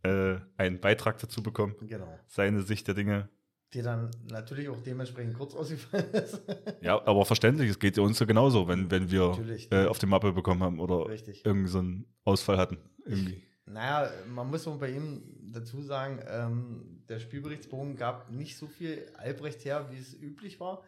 äh, 0.02 0.36
einen 0.56 0.80
Beitrag 0.80 1.18
dazu 1.18 1.42
bekommen. 1.42 1.76
Genau. 1.82 2.18
Seine 2.26 2.62
Sicht 2.62 2.86
der 2.88 2.94
Dinge. 2.94 3.28
Die 3.72 3.82
dann 3.82 4.10
natürlich 4.30 4.68
auch 4.68 4.80
dementsprechend 4.82 5.36
kurz 5.36 5.54
ausgefallen 5.54 6.12
ist. 6.12 6.42
Ja, 6.82 7.04
aber 7.06 7.24
verständlich, 7.24 7.70
es 7.70 7.78
geht 7.78 7.96
ja 7.96 8.02
uns 8.02 8.18
so 8.18 8.26
genauso, 8.26 8.68
wenn, 8.68 8.90
wenn 8.90 9.10
wir 9.10 9.36
äh, 9.70 9.86
auf 9.86 9.98
die 9.98 10.06
Mappe 10.06 10.32
bekommen 10.32 10.62
haben 10.62 10.78
oder 10.78 11.08
Richtig. 11.08 11.44
irgendeinen 11.44 11.68
so 11.68 11.78
einen 11.78 12.14
Ausfall 12.24 12.58
hatten. 12.58 12.78
Irgendwie. 13.04 13.42
Naja, 13.66 14.12
man 14.26 14.48
muss 14.48 14.66
auch 14.68 14.78
bei 14.78 14.90
ihm 14.90 15.22
dazu 15.52 15.82
sagen, 15.82 16.22
ähm, 16.28 17.04
der 17.08 17.18
Spielberichtsbogen 17.18 17.96
gab 17.96 18.30
nicht 18.30 18.56
so 18.56 18.68
viel 18.68 19.12
Albrecht 19.16 19.64
her, 19.64 19.90
wie 19.90 19.98
es 19.98 20.14
üblich 20.14 20.60
war. 20.60 20.84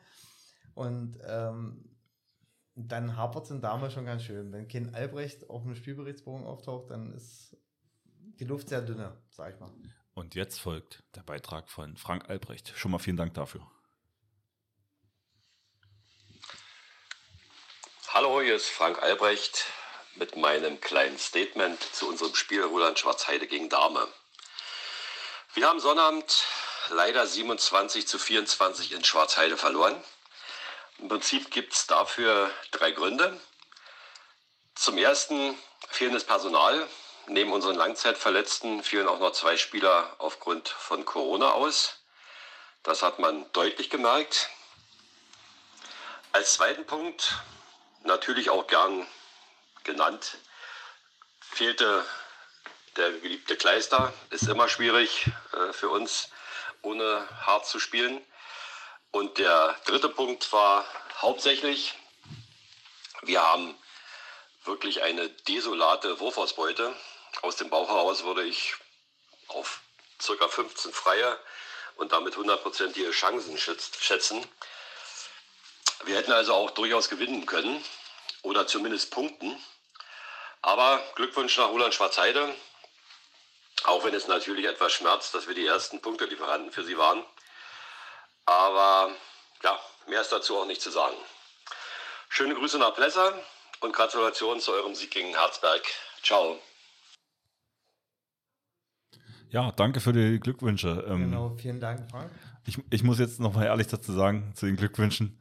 Und 0.74 1.18
ähm, 1.26 1.84
dann 2.76 3.16
hapert 3.16 3.44
es 3.44 3.50
in 3.50 3.60
Dame 3.60 3.90
schon 3.90 4.04
ganz 4.04 4.22
schön. 4.22 4.52
Wenn 4.52 4.68
kein 4.68 4.94
Albrecht 4.94 5.50
auf 5.50 5.64
dem 5.64 5.74
Spielberichtsbogen 5.74 6.46
auftaucht, 6.46 6.90
dann 6.90 7.12
ist 7.12 7.56
die 8.38 8.44
Luft 8.44 8.68
sehr 8.68 8.82
dünne, 8.82 9.20
sag 9.30 9.54
ich 9.54 9.60
mal. 9.60 9.70
Und 10.14 10.36
jetzt 10.36 10.60
folgt 10.60 11.02
der 11.16 11.22
Beitrag 11.22 11.68
von 11.68 11.96
Frank 11.96 12.30
Albrecht. 12.30 12.72
Schon 12.76 12.92
mal 12.92 12.98
vielen 12.98 13.16
Dank 13.16 13.34
dafür. 13.34 13.68
Hallo, 18.08 18.40
hier 18.40 18.56
ist 18.56 18.68
Frank 18.68 19.02
Albrecht 19.02 19.66
mit 20.18 20.36
meinem 20.36 20.80
kleinen 20.80 21.18
Statement 21.18 21.80
zu 21.94 22.08
unserem 22.08 22.34
Spiel 22.34 22.62
Roland 22.62 22.98
Schwarzheide 22.98 23.46
gegen 23.46 23.68
Dame. 23.68 24.06
Wir 25.54 25.68
haben 25.68 25.80
Sonnabend 25.80 26.44
leider 26.90 27.26
27 27.26 28.06
zu 28.06 28.18
24 28.18 28.92
in 28.92 29.04
Schwarzheide 29.04 29.56
verloren. 29.56 30.02
Im 30.98 31.08
Prinzip 31.08 31.50
gibt 31.50 31.72
es 31.72 31.86
dafür 31.86 32.50
drei 32.72 32.90
Gründe. 32.90 33.40
Zum 34.74 34.98
ersten 34.98 35.56
fehlendes 35.88 36.24
Personal. 36.24 36.86
Neben 37.28 37.52
unseren 37.52 37.76
Langzeitverletzten 37.76 38.82
fielen 38.82 39.06
auch 39.06 39.20
noch 39.20 39.32
zwei 39.32 39.56
Spieler 39.56 40.14
aufgrund 40.18 40.68
von 40.68 41.04
Corona 41.04 41.52
aus. 41.52 41.98
Das 42.82 43.02
hat 43.02 43.18
man 43.18 43.50
deutlich 43.52 43.90
gemerkt. 43.90 44.48
Als 46.32 46.54
zweiten 46.54 46.86
Punkt, 46.86 47.34
natürlich 48.02 48.50
auch 48.50 48.66
gern 48.66 49.06
genannt, 49.88 50.36
fehlte 51.40 52.04
der 52.96 53.10
geliebte 53.12 53.56
Kleister. 53.56 54.12
Ist 54.30 54.46
immer 54.46 54.68
schwierig 54.68 55.26
äh, 55.52 55.72
für 55.72 55.88
uns, 55.88 56.28
ohne 56.82 57.26
hart 57.46 57.66
zu 57.66 57.80
spielen. 57.80 58.24
Und 59.10 59.38
der 59.38 59.74
dritte 59.86 60.10
Punkt 60.10 60.52
war 60.52 60.84
hauptsächlich, 61.16 61.94
wir 63.22 63.42
haben 63.42 63.74
wirklich 64.64 65.02
eine 65.02 65.30
desolate 65.30 66.20
Wurfausbeute. 66.20 66.94
Aus 67.42 67.56
dem 67.56 67.70
Bauch 67.70 67.88
heraus 67.88 68.24
würde 68.24 68.44
ich 68.44 68.74
auf 69.48 69.80
ca. 70.18 70.48
15 70.48 70.92
Freie 70.92 71.38
und 71.96 72.12
damit 72.12 72.36
hundertprozentige 72.36 73.10
Chancen 73.10 73.56
schätz- 73.56 73.98
schätzen. 74.00 74.46
Wir 76.04 76.16
hätten 76.16 76.32
also 76.32 76.52
auch 76.54 76.70
durchaus 76.72 77.08
gewinnen 77.08 77.46
können 77.46 77.82
oder 78.42 78.66
zumindest 78.66 79.10
punkten. 79.10 79.62
Aber 80.62 81.00
Glückwunsch 81.14 81.56
nach 81.58 81.68
Roland 81.68 81.94
Schwarzheide. 81.94 82.54
Auch 83.84 84.04
wenn 84.04 84.14
es 84.14 84.26
natürlich 84.26 84.66
etwas 84.66 84.92
schmerzt, 84.92 85.34
dass 85.34 85.46
wir 85.46 85.54
die 85.54 85.66
ersten 85.66 86.00
Punktelieferanten 86.00 86.72
für 86.72 86.84
sie 86.84 86.98
waren. 86.98 87.22
Aber 88.44 89.12
ja, 89.62 89.78
mehr 90.08 90.20
ist 90.20 90.32
dazu 90.32 90.56
auch 90.56 90.66
nicht 90.66 90.82
zu 90.82 90.90
sagen. 90.90 91.16
Schöne 92.28 92.54
Grüße 92.54 92.78
nach 92.78 92.94
Plesser 92.94 93.32
und 93.80 93.94
Gratulation 93.94 94.60
zu 94.60 94.72
eurem 94.72 94.94
Sieg 94.94 95.10
gegen 95.10 95.34
Herzberg. 95.34 95.82
Ciao. 96.22 96.58
Ja, 99.50 99.72
danke 99.72 100.00
für 100.00 100.12
die 100.12 100.40
Glückwünsche. 100.40 101.04
Ähm, 101.08 101.30
Genau, 101.30 101.56
vielen 101.56 101.80
Dank, 101.80 102.10
Frank. 102.10 102.30
ich, 102.66 102.78
ich 102.90 103.02
muss 103.02 103.18
jetzt 103.18 103.40
noch 103.40 103.54
mal 103.54 103.64
ehrlich 103.64 103.86
dazu 103.86 104.12
sagen, 104.12 104.52
zu 104.54 104.66
den 104.66 104.76
Glückwünschen. 104.76 105.38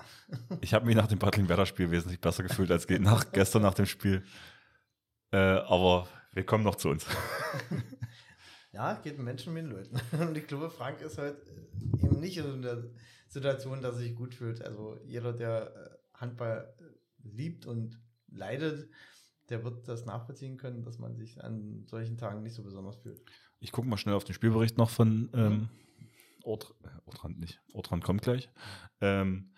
Ich 0.61 0.73
habe 0.73 0.85
mich 0.85 0.95
nach 0.95 1.07
dem 1.07 1.19
Battling-Werder-Spiel 1.19 1.91
wesentlich 1.91 2.21
besser 2.21 2.43
gefühlt 2.43 2.71
als 2.71 2.87
nach, 2.87 3.31
gestern 3.31 3.63
nach 3.63 3.73
dem 3.73 3.85
Spiel. 3.85 4.25
Äh, 5.31 5.37
aber 5.37 6.07
wir 6.33 6.45
kommen 6.45 6.63
noch 6.63 6.75
zu 6.75 6.89
uns. 6.89 7.05
Ja, 8.77 8.93
geht 8.93 9.17
Menschen 9.17 9.53
mit 9.53 9.63
den 9.63 9.71
Leuten. 9.71 9.99
Und 10.21 10.37
ich 10.37 10.45
glaube, 10.45 10.69
Frank 10.69 11.01
ist 11.01 11.17
halt 11.17 11.37
eben 11.99 12.19
nicht 12.19 12.37
in 12.37 12.61
der 12.61 12.83
Situation, 13.27 13.81
dass 13.81 13.95
er 13.95 14.01
sich 14.01 14.15
gut 14.15 14.35
fühlt. 14.35 14.61
Also 14.61 14.99
jeder, 15.03 15.33
der 15.33 15.75
äh, 15.75 16.19
Handball 16.19 16.75
äh, 16.79 16.83
liebt 17.27 17.65
und 17.65 17.99
leidet, 18.27 18.87
der 19.49 19.63
wird 19.63 19.87
das 19.87 20.05
nachvollziehen 20.05 20.57
können, 20.57 20.83
dass 20.83 20.99
man 20.99 21.15
sich 21.15 21.43
an 21.43 21.85
solchen 21.87 22.17
Tagen 22.17 22.43
nicht 22.43 22.53
so 22.53 22.61
besonders 22.61 22.97
fühlt. 22.97 23.19
Ich 23.59 23.71
gucke 23.71 23.87
mal 23.87 23.97
schnell 23.97 24.13
auf 24.13 24.25
den 24.25 24.35
Spielbericht 24.35 24.77
noch 24.77 24.91
von 24.91 25.31
ähm, 25.33 25.69
Ort, 26.43 26.75
äh, 26.83 26.89
Ortrand 27.07 27.39
nicht. 27.39 27.59
Ortrand 27.73 28.03
kommt 28.03 28.21
gleich. 28.21 28.47
Ähm, 29.01 29.53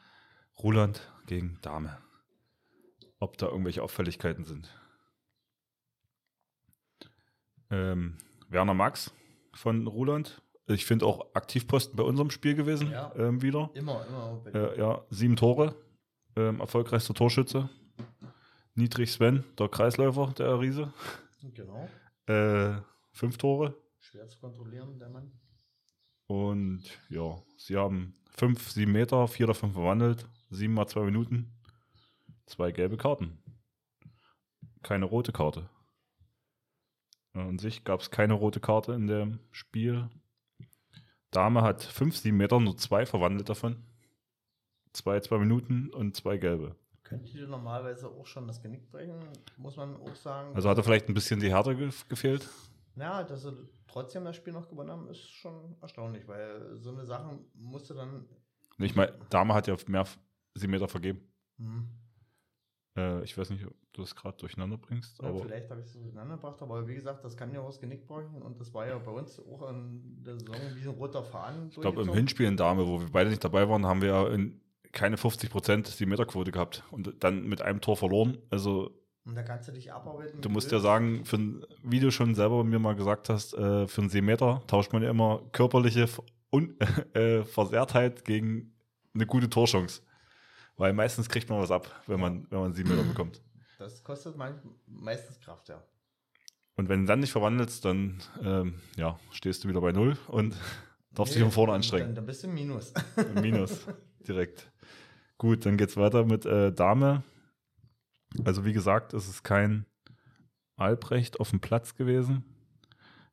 Roland 0.58 1.12
gegen 1.26 1.58
Dame. 1.62 1.98
Ob 3.20 3.38
da 3.38 3.48
irgendwelche 3.48 3.84
Auffälligkeiten 3.84 4.46
sind. 4.46 4.74
Ähm, 7.72 8.18
Werner 8.50 8.74
Max 8.74 9.14
von 9.54 9.88
Roland. 9.88 10.42
Ich 10.68 10.86
finde 10.86 11.06
auch 11.06 11.34
Aktivposten 11.34 11.96
bei 11.96 12.04
unserem 12.04 12.30
Spiel 12.30 12.56
gewesen. 12.56 12.92
Ja. 12.92 13.14
Ähm, 13.16 13.42
wieder. 13.42 13.72
Immer, 13.74 14.06
immer. 14.08 14.42
Äh, 14.54 14.78
ja, 14.80 15.04
sieben 15.10 15.36
Tore. 15.36 15.76
Ähm, 16.36 16.60
erfolgreichster 16.60 17.14
Torschütze. 17.14 17.70
Niedrig 18.76 19.12
Sven, 19.12 19.44
der 19.58 19.68
Kreisläufer, 19.68 20.34
der 20.38 20.60
Riese. 20.60 20.94
Genau. 21.54 21.90
Äh, 22.28 22.82
fünf 23.12 23.38
Tore. 23.38 23.76
Schwer 24.00 24.28
zu 24.28 24.40
kontrollieren, 24.40 25.00
der 25.00 25.10
Mann. 25.10 25.32
Und 26.28 26.84
ja, 27.10 27.42
sie 27.58 27.76
haben 27.76 28.14
fünf, 28.30 28.70
sieben 28.70 28.92
Meter, 28.92 29.28
vier 29.28 29.48
davon 29.48 29.74
verwandelt, 29.74 30.28
sieben 30.52 30.76
mal 30.76 30.88
zwei 30.88 31.02
Minuten, 31.02 31.52
zwei 32.46 32.72
gelbe 32.72 32.98
Karten. 32.98 33.40
Keine 34.84 35.06
rote 35.06 35.32
Karte. 35.32 35.70
An 37.40 37.60
sich 37.60 37.84
gab 37.84 38.02
es 38.02 38.12
keine 38.12 38.34
rote 38.34 38.60
Karte 38.60 38.94
in 38.94 39.08
dem 39.08 39.40
Spiel. 39.52 40.10
Dame 41.32 41.62
hat 41.62 41.84
fünf, 41.84 42.18
sieben 42.18 42.38
Meter, 42.38 42.60
nur 42.60 42.78
zwei 42.78 43.06
verwandelt 43.06 43.50
davon. 43.50 43.78
Zwei, 44.94 45.20
zwei 45.20 45.38
Minuten 45.38 45.90
und 45.92 46.16
zwei 46.16 46.38
gelbe. 46.38 46.76
Könnte 47.04 47.32
dir 47.32 47.48
normalerweise 47.48 48.08
auch 48.10 48.26
schon 48.26 48.48
das 48.48 48.62
Genick 48.62 48.90
brechen, 48.92 49.20
muss 49.58 49.78
man 49.78 49.96
auch 49.98 50.16
sagen. 50.16 50.56
Also 50.56 50.70
hat 50.70 50.78
er 50.78 50.84
vielleicht 50.84 51.08
ein 51.10 51.14
bisschen 51.14 51.40
die 51.40 51.52
Härte 51.52 51.76
ge 51.76 51.90
gefehlt. 52.08 52.48
Ja, 52.96 53.24
dass 53.24 53.44
sie 53.44 53.54
trotzdem 53.88 54.26
das 54.26 54.36
Spiel 54.36 54.54
noch 54.54 54.70
gewonnen 54.70 54.92
haben, 54.92 55.08
ist 55.10 55.28
schon 55.30 55.76
erstaunlich, 55.82 56.28
weil 56.28 56.76
so 56.78 56.92
eine 56.92 57.06
Sache 57.06 57.40
musste 57.54 57.94
dann. 57.94 58.26
Ich 58.78 58.96
meine, 58.96 59.14
Dame 59.30 59.54
hat 59.54 59.68
ja 59.68 59.76
mehr 59.88 60.06
sieben 60.56 60.72
Meter 60.72 60.88
vergeben. 60.88 61.22
Hm, 61.58 61.88
Äh, 62.98 63.24
ich 63.24 63.38
weiß 63.38 63.50
nicht, 63.52 63.66
du 64.00 64.04
das 64.04 64.16
gerade 64.16 64.38
durcheinander 64.38 64.78
bringst, 64.78 65.22
ja, 65.22 65.30
aber 65.30 65.42
vielleicht 65.42 65.70
habe 65.70 65.82
ich 65.82 65.88
es 65.88 65.94
durcheinander 65.94 66.36
gebracht, 66.36 66.62
aber 66.62 66.88
wie 66.88 66.96
gesagt, 66.96 67.24
das 67.24 67.38
kann 67.38 67.54
ja 67.54 67.62
auch 67.62 67.68
das 67.68 67.80
Genick 67.80 68.08
brechen 68.08 68.42
und 68.42 68.60
das 68.60 68.74
war 68.74 68.88
ja 68.88 68.98
bei 68.98 69.12
uns 69.12 69.40
auch 69.40 69.70
in 69.70 70.24
der 70.24 70.40
Saison 70.40 70.56
wie 70.76 70.82
ein 70.82 70.88
roter 70.88 71.24
Faden. 71.24 71.68
Ich 71.70 71.80
glaube, 71.80 72.02
im. 72.02 72.14
Hinspiel 72.14 72.48
in 72.48 72.58
Dame, 72.58 72.88
wo 72.88 73.00
wir 73.00 73.10
beide 73.12 73.30
nicht 73.30 73.44
dabei 73.44 73.68
waren, 73.70 73.86
haben 73.86 74.02
wir 74.02 74.10
ja 74.10 74.28
in 74.30 74.62
keine 74.92 75.18
50 75.18 75.50
Prozent 75.50 76.00
die 76.00 76.06
Meterquote 76.06 76.52
gehabt 76.52 76.84
und 76.92 77.14
dann 77.24 77.48
mit 77.48 77.62
einem 77.62 77.82
Tor 77.82 77.98
verloren. 77.98 78.38
Also 78.50 78.92
Und 79.26 79.36
da 79.36 79.44
kannst 79.44 79.68
du 79.68 79.72
dich 79.72 79.94
abarbeiten. 79.94 80.42
du 80.42 80.50
musst 80.50 80.72
du 80.72 80.78
ja 80.78 80.82
sagen, 80.82 81.26
für 81.26 81.38
wie 81.84 82.00
du 82.00 82.12
schon 82.12 82.36
selber 82.36 82.64
mir 82.64 82.80
mal 82.80 82.96
gesagt 82.96 83.30
hast, 83.30 83.54
äh, 83.54 83.88
für 83.88 84.02
einen 84.02 84.10
Seemeter 84.10 84.64
tauscht 84.68 84.92
man 84.94 85.04
ja 85.04 85.10
immer 85.10 85.44
körperliche 85.52 86.08
Un 86.52 86.76
äh, 87.14 87.44
Versehrtheit 87.44 88.26
gegen 88.26 88.74
eine 89.14 89.26
gute 89.26 89.50
Torchance. 89.50 90.02
Weil 90.78 90.94
meistens 90.94 91.28
kriegt 91.28 91.50
man 91.50 91.60
was 91.60 91.72
ab, 91.72 92.04
wenn 92.08 92.20
man, 92.20 92.48
wenn 92.50 92.60
man 92.60 92.74
sieben 92.74 92.90
Meter 92.90 93.04
bekommt. 93.04 93.42
Das 93.80 94.04
kostet 94.04 94.36
meistens 94.88 95.40
Kraft, 95.40 95.70
ja. 95.70 95.82
Und 96.76 96.90
wenn 96.90 97.02
du 97.02 97.08
dann 97.08 97.22
nicht 97.22 97.32
verwandelst, 97.32 97.84
dann 97.86 98.22
ähm, 98.44 98.82
ja, 98.98 99.18
stehst 99.32 99.64
du 99.64 99.70
wieder 99.70 99.80
bei 99.80 99.94
Null 99.94 100.18
und 100.28 100.56
darfst 101.12 101.34
dich 101.34 101.40
Nee, 101.42 101.46
von 101.46 101.54
vorne 101.54 101.72
Dann, 101.72 101.76
anstrengen. 101.78 102.14
dann 102.14 102.26
bist 102.26 102.44
du 102.44 102.48
im 102.48 102.56
Minus. 102.56 102.94
Minus. 103.42 103.88
Direkt. 104.28 104.70
Gut, 105.38 105.66
dann 105.66 105.78
geht's 105.78 105.96
weiter 105.96 106.26
mit 106.26 106.46
äh, 106.46 106.74
Dame. 106.74 107.24
Also 108.44 108.66
wie 108.66 108.74
gesagt, 108.74 109.14
es 109.14 109.30
ist 109.30 109.44
kein 109.44 109.86
Albrecht 110.76 111.40
auf 111.40 111.50
dem 111.50 111.62
Platz 111.62 111.96
gewesen. 111.96 112.44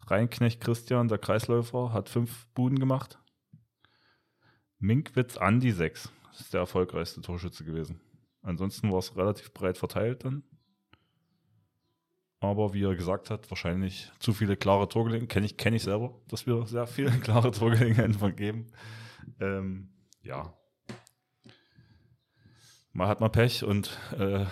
Reinknecht 0.07 0.61
Christian, 0.61 1.09
der 1.09 1.19
Kreisläufer, 1.19 1.93
hat 1.93 2.09
fünf 2.09 2.47
Buden 2.55 2.79
gemacht. 2.79 3.19
Minkwitz 4.79 5.37
Andi 5.37 5.73
sechs. 5.73 6.13
Das 6.31 6.43
ist 6.43 6.55
der 6.55 6.61
erfolgreichste 6.61 7.21
Torschütze 7.21 7.65
gewesen. 7.65 8.01
Ansonsten 8.47 8.93
war 8.93 9.01
es 9.01 9.17
relativ 9.17 9.53
breit 9.53 9.77
verteilt 9.77 10.25
dann. 10.25 10.45
Aber 12.39 12.75
wie 12.75 12.85
er 12.85 12.95
gesagt 12.95 13.29
hat, 13.29 13.51
wahrscheinlich 13.51 14.13
zu 14.21 14.33
viele 14.33 14.57
klare 14.57 14.89
Torgelegenheiten. 14.89 15.29
Kenne 15.29 15.47
ich, 15.47 15.57
kenn 15.57 15.75
ich 15.75 15.83
selber, 15.83 16.21
dass 16.29 16.47
wir 16.47 16.65
sehr 16.65 16.87
viele 16.87 17.11
klare 17.21 17.51
Torgelegenheiten 17.51 18.15
vergeben. 18.15 18.69
Ähm, 19.41 19.91
ja. 20.23 20.57
Mal 22.93 23.09
hat 23.09 23.21
man 23.21 23.33
Pech 23.33 23.65
und 23.65 23.99
äh, 24.17 24.47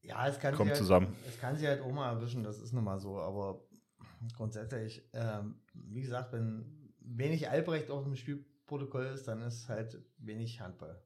Ja, 0.00 0.26
es 0.26 0.38
kann 0.38 0.54
Kommt 0.54 0.70
halt, 0.70 0.78
zusammen. 0.78 1.14
Es 1.28 1.38
kann 1.38 1.56
sie 1.56 1.68
halt 1.68 1.82
auch 1.82 1.92
mal 1.92 2.10
erwischen, 2.10 2.42
das 2.42 2.58
ist 2.58 2.72
nun 2.72 2.84
mal 2.84 2.98
so, 2.98 3.20
aber 3.20 3.66
grundsätzlich, 4.34 5.06
ähm, 5.12 5.60
wie 5.74 6.00
gesagt, 6.00 6.32
wenn 6.32 6.90
wenig 7.00 7.50
Albrecht 7.50 7.90
auf 7.90 8.04
dem 8.04 8.16
Spielprotokoll 8.16 9.04
ist, 9.06 9.28
dann 9.28 9.42
ist 9.42 9.68
halt 9.68 10.02
wenig 10.16 10.60
Handball. 10.60 11.02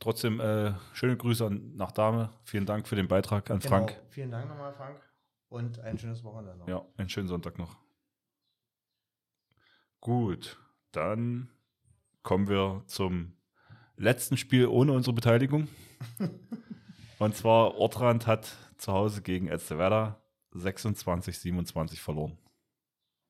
Trotzdem 0.00 0.40
äh, 0.40 0.72
schöne 0.94 1.16
Grüße 1.16 1.46
an, 1.46 1.76
nach 1.76 1.92
Dame. 1.92 2.30
Vielen 2.42 2.66
Dank 2.66 2.88
für 2.88 2.96
den 2.96 3.06
Beitrag 3.06 3.50
an 3.50 3.60
Genau. 3.60 3.68
Frank. 3.76 4.00
Vielen 4.08 4.30
Dank 4.30 4.48
nochmal, 4.48 4.72
Frank. 4.72 5.00
Und 5.48 5.78
ein 5.80 5.98
schönes 5.98 6.24
Wochenende 6.24 6.56
noch. 6.58 6.66
Ja, 6.68 6.84
einen 6.96 7.08
schönen 7.08 7.28
Sonntag 7.28 7.58
noch. 7.58 7.76
Gut, 10.00 10.58
dann 10.92 11.50
kommen 12.22 12.48
wir 12.48 12.82
zum 12.86 13.36
letzten 13.96 14.36
Spiel 14.38 14.66
ohne 14.66 14.92
unsere 14.92 15.14
Beteiligung. 15.14 15.68
Und 17.18 17.36
zwar 17.36 17.74
Ortrand 17.74 18.26
hat 18.26 18.56
zu 18.78 18.92
Hause 18.92 19.20
gegen 19.20 19.48
Elsterwerda 19.48 20.22
26-27 20.54 21.98
verloren. 21.98 22.38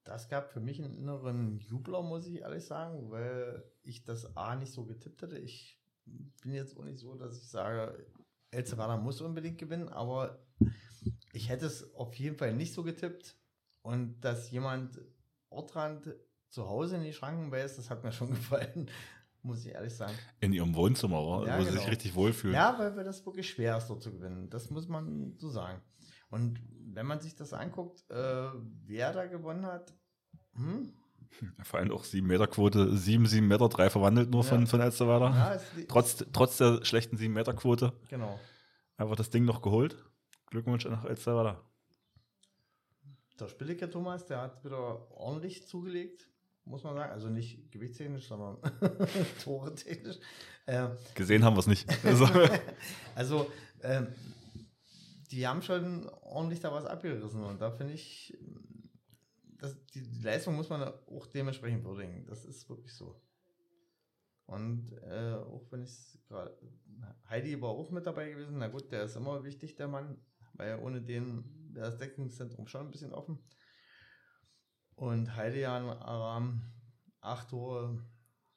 Das 0.04 0.28
gab 0.28 0.52
für 0.52 0.60
mich 0.60 0.80
einen 0.82 0.96
inneren 0.96 1.58
Jubler, 1.58 2.02
muss 2.02 2.26
ich 2.28 2.40
ehrlich 2.40 2.64
sagen, 2.64 3.10
weil 3.10 3.64
ich 3.82 4.04
das 4.04 4.36
A 4.36 4.54
nicht 4.54 4.72
so 4.72 4.84
getippt 4.84 5.22
hätte. 5.22 5.38
Ich 5.38 5.79
bin 6.42 6.52
jetzt 6.52 6.76
auch 6.76 6.84
nicht 6.84 6.98
so, 6.98 7.14
dass 7.14 7.36
ich 7.36 7.48
sage, 7.48 8.06
Elzevada 8.50 8.96
muss 8.96 9.20
unbedingt 9.20 9.58
gewinnen, 9.58 9.88
aber 9.88 10.44
ich 11.32 11.48
hätte 11.48 11.66
es 11.66 11.94
auf 11.94 12.14
jeden 12.14 12.36
Fall 12.36 12.54
nicht 12.54 12.72
so 12.72 12.82
getippt. 12.82 13.36
Und 13.82 14.20
dass 14.20 14.50
jemand 14.50 15.00
Ortrand 15.48 16.14
zu 16.48 16.68
Hause 16.68 16.96
in 16.96 17.02
die 17.02 17.12
Schranken 17.12 17.50
beißt, 17.50 17.78
das 17.78 17.90
hat 17.90 18.04
mir 18.04 18.12
schon 18.12 18.30
gefallen, 18.34 18.90
muss 19.42 19.64
ich 19.64 19.72
ehrlich 19.72 19.94
sagen. 19.94 20.14
In 20.40 20.52
ihrem 20.52 20.74
Wohnzimmer, 20.74 21.20
oder? 21.22 21.46
Ja, 21.46 21.58
wo 21.58 21.62
sie 21.62 21.70
genau. 21.70 21.80
sich 21.80 21.90
richtig 21.90 22.14
wohlfühlen. 22.14 22.54
Ja, 22.54 22.78
weil 22.78 22.96
wir 22.96 23.04
das 23.04 23.24
wirklich 23.24 23.48
schwer 23.48 23.78
ist, 23.78 23.88
dort 23.88 24.02
zu 24.02 24.12
gewinnen. 24.12 24.50
Das 24.50 24.70
muss 24.70 24.88
man 24.88 25.34
so 25.38 25.48
sagen. 25.48 25.80
Und 26.30 26.60
wenn 26.92 27.06
man 27.06 27.20
sich 27.20 27.34
das 27.34 27.52
anguckt, 27.52 28.08
äh, 28.10 28.50
wer 28.84 29.12
da 29.12 29.26
gewonnen 29.26 29.66
hat, 29.66 29.94
hm? 30.54 30.92
Vor 31.62 31.78
allem 31.80 31.92
auch 31.92 32.04
7 32.04 32.26
Meter 32.26 32.46
Quote, 32.46 32.96
7, 32.96 33.26
7 33.26 33.46
Meter, 33.46 33.68
3 33.68 33.90
verwandelt 33.90 34.30
nur 34.30 34.44
von, 34.44 34.60
Ja. 34.60 34.66
von 34.66 34.80
Elsterwerda. 34.80 35.30
Ja, 35.30 35.52
ist 35.52 35.66
die- 35.76 35.86
Trotz, 35.86 36.24
trotz 36.32 36.56
der 36.58 36.84
schlechten 36.84 37.16
7 37.16 37.32
Meter 37.32 37.54
Quote 37.54 37.92
genau. 38.08 38.38
einfach 38.96 39.16
das 39.16 39.30
Ding 39.30 39.44
noch 39.44 39.62
geholt. 39.62 39.96
Glückwunsch 40.46 40.84
nach 40.86 41.04
Elsterwerda. 41.04 41.62
Der 43.38 43.48
Spilliger 43.48 43.90
Thomas, 43.90 44.26
der 44.26 44.42
hat 44.42 44.64
wieder 44.64 45.10
ordentlich 45.12 45.66
zugelegt, 45.66 46.28
muss 46.64 46.82
man 46.84 46.94
sagen. 46.94 47.12
Also 47.12 47.28
nicht 47.28 47.70
gewichtstechnisch, 47.72 48.26
sondern 48.28 48.58
Tore 49.44 49.74
technisch. 49.74 50.16
Äh, 50.66 50.88
Gesehen 51.14 51.44
haben 51.44 51.54
wir 51.56 51.60
es 51.60 51.66
nicht. 51.66 51.88
Also, 53.14 53.50
ähm, 53.82 54.08
die 55.30 55.46
haben 55.46 55.62
schon 55.62 56.08
ordentlich 56.22 56.60
da 56.60 56.72
was 56.72 56.84
abgerissen 56.84 57.42
und 57.44 57.60
da 57.60 57.70
finde 57.70 57.94
ich, 57.94 58.36
das, 59.60 59.84
die, 59.86 60.00
Leistung 60.22 60.56
muss 60.56 60.68
man 60.68 60.82
auch 60.82 61.26
dementsprechend 61.26 61.84
würdigen. 61.84 62.26
Das 62.26 62.44
ist 62.44 62.68
wirklich 62.68 62.94
so. 62.94 63.20
Und 64.46 64.92
äh, 65.04 65.34
auch 65.34 65.70
wenn 65.70 65.82
ich 65.82 66.18
gerade, 66.26 66.58
Heidi 67.28 67.60
war 67.60 67.70
auch 67.70 67.90
mit 67.90 68.06
dabei 68.06 68.30
gewesen, 68.30 68.58
na 68.58 68.68
gut, 68.68 68.90
der 68.90 69.04
ist 69.04 69.16
immer 69.16 69.44
wichtig, 69.44 69.76
der 69.76 69.86
Mann, 69.86 70.18
weil 70.54 70.78
ohne 70.80 71.00
den 71.00 71.44
wäre 71.72 71.86
das 71.86 71.98
Deckungszentrum 71.98 72.66
schon 72.66 72.86
ein 72.86 72.90
bisschen 72.90 73.12
offen. 73.12 73.38
Und 74.96 75.36
Heidejan 75.36 75.88
Aram, 75.88 76.62
acht 77.20 77.50
Tore, 77.50 78.02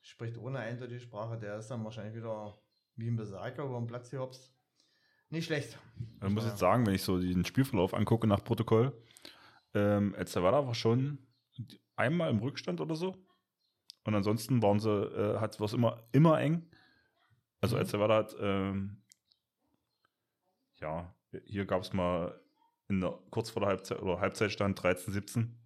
spricht 0.01 0.37
ohne 0.37 0.59
eindeutige 0.59 0.99
Sprache, 0.99 1.37
der 1.37 1.59
ist 1.59 1.67
dann 1.69 1.83
wahrscheinlich 1.83 2.15
wieder 2.15 2.57
wie 2.95 3.07
ein 3.07 3.15
Berserker 3.15 3.65
über 3.65 3.77
den 3.77 3.87
Platz 3.87 4.09
gehopst. 4.09 4.53
Nicht 5.29 5.45
schlecht. 5.45 5.79
Ich 6.23 6.29
muss 6.29 6.45
jetzt 6.45 6.59
sagen, 6.59 6.85
wenn 6.85 6.93
ich 6.93 7.03
so 7.03 7.19
den 7.19 7.45
Spielverlauf 7.45 7.93
angucke 7.93 8.27
nach 8.27 8.43
Protokoll, 8.43 8.93
ähm, 9.73 10.13
Elsterwerda 10.15 10.65
war 10.65 10.73
schon 10.75 11.19
einmal 11.95 12.29
im 12.29 12.39
Rückstand 12.39 12.81
oder 12.81 12.95
so. 12.95 13.15
Und 14.05 14.15
ansonsten 14.15 14.61
waren 14.61 14.79
sie, 14.79 14.89
äh, 14.89 15.39
hat 15.39 15.59
es 15.59 15.73
immer, 15.73 16.03
immer 16.11 16.39
eng. 16.39 16.69
Also 17.61 17.75
Mhm. 17.75 17.81
Elsterwerda 17.81 18.15
hat, 18.15 18.35
ähm, 18.39 19.01
ja, 20.79 21.13
hier 21.45 21.65
gab 21.65 21.81
es 21.81 21.93
mal 21.93 22.39
in 22.89 22.99
der, 22.99 23.17
kurz 23.29 23.49
vor 23.49 23.61
der 23.61 23.69
Halbzeit 23.69 24.01
oder 24.01 24.19
Halbzeitstand 24.19 24.81
13, 24.81 25.13
17. 25.13 25.57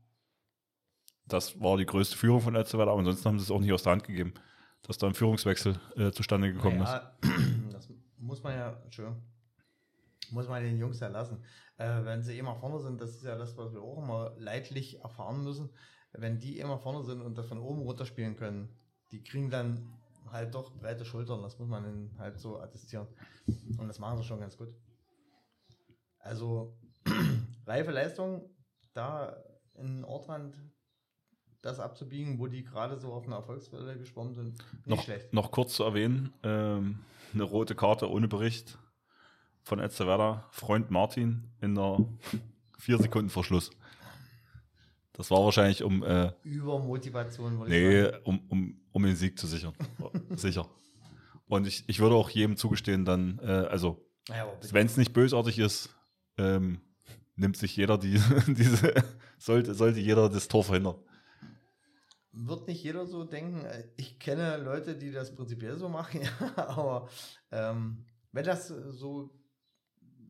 Das 1.25 1.59
war 1.59 1.77
die 1.77 1.85
größte 1.85 2.15
Führung 2.15 2.41
von 2.41 2.55
Elsterwerda, 2.55 2.91
aber 2.91 2.99
ansonsten 2.99 3.27
haben 3.27 3.39
sie 3.39 3.43
es 3.43 3.51
auch 3.51 3.59
nicht 3.59 3.73
aus 3.73 3.83
der 3.83 3.93
Hand 3.93 4.03
gegeben, 4.03 4.33
dass 4.83 4.97
da 4.97 5.07
ein 5.07 5.13
Führungswechsel 5.13 5.79
äh, 5.95 6.11
zustande 6.11 6.53
gekommen 6.53 6.81
ist. 6.81 6.89
Naja, 6.89 7.17
das 7.71 7.89
muss 8.17 8.41
man 8.43 8.53
ja, 8.53 8.79
Entschuldigung, 8.83 9.21
muss 10.31 10.47
man 10.47 10.63
den 10.63 10.77
Jungs 10.77 10.99
ja 10.99 11.07
lassen. 11.07 11.43
Äh, 11.77 12.03
wenn 12.03 12.23
sie 12.23 12.37
immer 12.37 12.55
vorne 12.55 12.79
sind, 12.79 13.01
das 13.01 13.11
ist 13.11 13.23
ja 13.23 13.37
das, 13.37 13.57
was 13.57 13.73
wir 13.73 13.81
auch 13.81 14.01
immer 14.01 14.33
leidlich 14.37 14.99
erfahren 15.01 15.43
müssen. 15.43 15.69
Wenn 16.13 16.39
die 16.39 16.59
immer 16.59 16.79
vorne 16.79 17.03
sind 17.03 17.21
und 17.21 17.37
das 17.37 17.47
von 17.47 17.59
oben 17.59 17.81
runterspielen 17.81 18.35
können, 18.35 18.75
die 19.11 19.23
kriegen 19.23 19.49
dann 19.49 19.97
halt 20.31 20.55
doch 20.55 20.75
breite 20.75 21.05
Schultern. 21.05 21.41
Das 21.41 21.59
muss 21.59 21.67
man 21.67 21.85
ihnen 21.85 22.15
halt 22.17 22.39
so 22.39 22.59
attestieren. 22.59 23.07
Und 23.77 23.87
das 23.87 23.99
machen 23.99 24.17
sie 24.17 24.23
schon 24.23 24.39
ganz 24.39 24.57
gut. 24.57 24.69
Also, 26.19 26.77
reife 27.65 27.91
Leistung, 27.91 28.49
da 28.93 29.37
in 29.75 30.03
Ortrand 30.03 30.57
das 31.61 31.79
abzubiegen, 31.79 32.39
wo 32.39 32.47
die 32.47 32.63
gerade 32.63 32.97
so 32.97 33.13
auf 33.13 33.25
einer 33.25 33.37
Erfolgswelle 33.37 33.97
geschwommen 33.97 34.33
sind, 34.33 34.57
nicht 34.57 34.87
noch, 34.87 35.03
schlecht. 35.03 35.33
noch 35.33 35.51
kurz 35.51 35.73
zu 35.73 35.83
erwähnen, 35.83 36.33
ähm, 36.43 36.99
eine 37.33 37.43
rote 37.43 37.75
Karte 37.75 38.09
ohne 38.09 38.27
Bericht 38.27 38.77
von 39.67 39.79
Elsterwerda, 39.79 40.47
Freund 40.49 40.91
Martin 40.91 41.43
in 41.59 41.75
der 41.75 41.99
4 42.79 42.99
Sekunden 42.99 43.29
Verschluss. 43.29 43.69
Das 45.11 45.29
war 45.29 45.43
wahrscheinlich 45.43 45.83
um, 45.83 46.03
äh, 46.03 46.31
Übermotivation, 46.43 47.63
ich 47.63 47.69
nee, 47.69 48.03
sagen. 48.03 48.17
um, 48.23 48.39
um, 48.47 48.81
um 48.93 49.03
den 49.03 49.15
Sieg 49.15 49.37
zu 49.37 49.45
sichern. 49.45 49.73
Sicher. 50.35 50.69
Und 51.47 51.67
ich, 51.67 51.83
ich 51.87 51.99
würde 51.99 52.15
auch 52.15 52.29
jedem 52.29 52.55
zugestehen, 52.55 53.03
dann, 53.03 53.39
äh, 53.43 53.67
also, 53.69 54.07
bitte. 54.25 54.73
wenn 54.73 54.85
es 54.85 54.95
nicht 54.95 55.11
bösartig 55.11 55.59
ist, 55.59 55.89
ähm, 56.37 56.79
nimmt 57.35 57.57
sich 57.57 57.75
jeder 57.75 57.97
die, 57.97 58.21
diese, 58.47 58.93
sollte, 59.37 59.73
sollte 59.73 59.99
jeder 59.99 60.29
das 60.29 60.47
Tor 60.47 60.63
verhindern. 60.63 60.95
Wird 62.31 62.67
nicht 62.67 62.83
jeder 62.83 63.05
so 63.05 63.25
denken. 63.25 63.65
Ich 63.97 64.17
kenne 64.19 64.57
Leute, 64.57 64.95
die 64.95 65.11
das 65.11 65.35
prinzipiell 65.35 65.75
so 65.75 65.89
machen, 65.89 66.21
ja, 66.55 66.67
aber 66.69 67.09
ähm, 67.51 68.05
wenn 68.31 68.45
das 68.45 68.67
so 68.67 69.36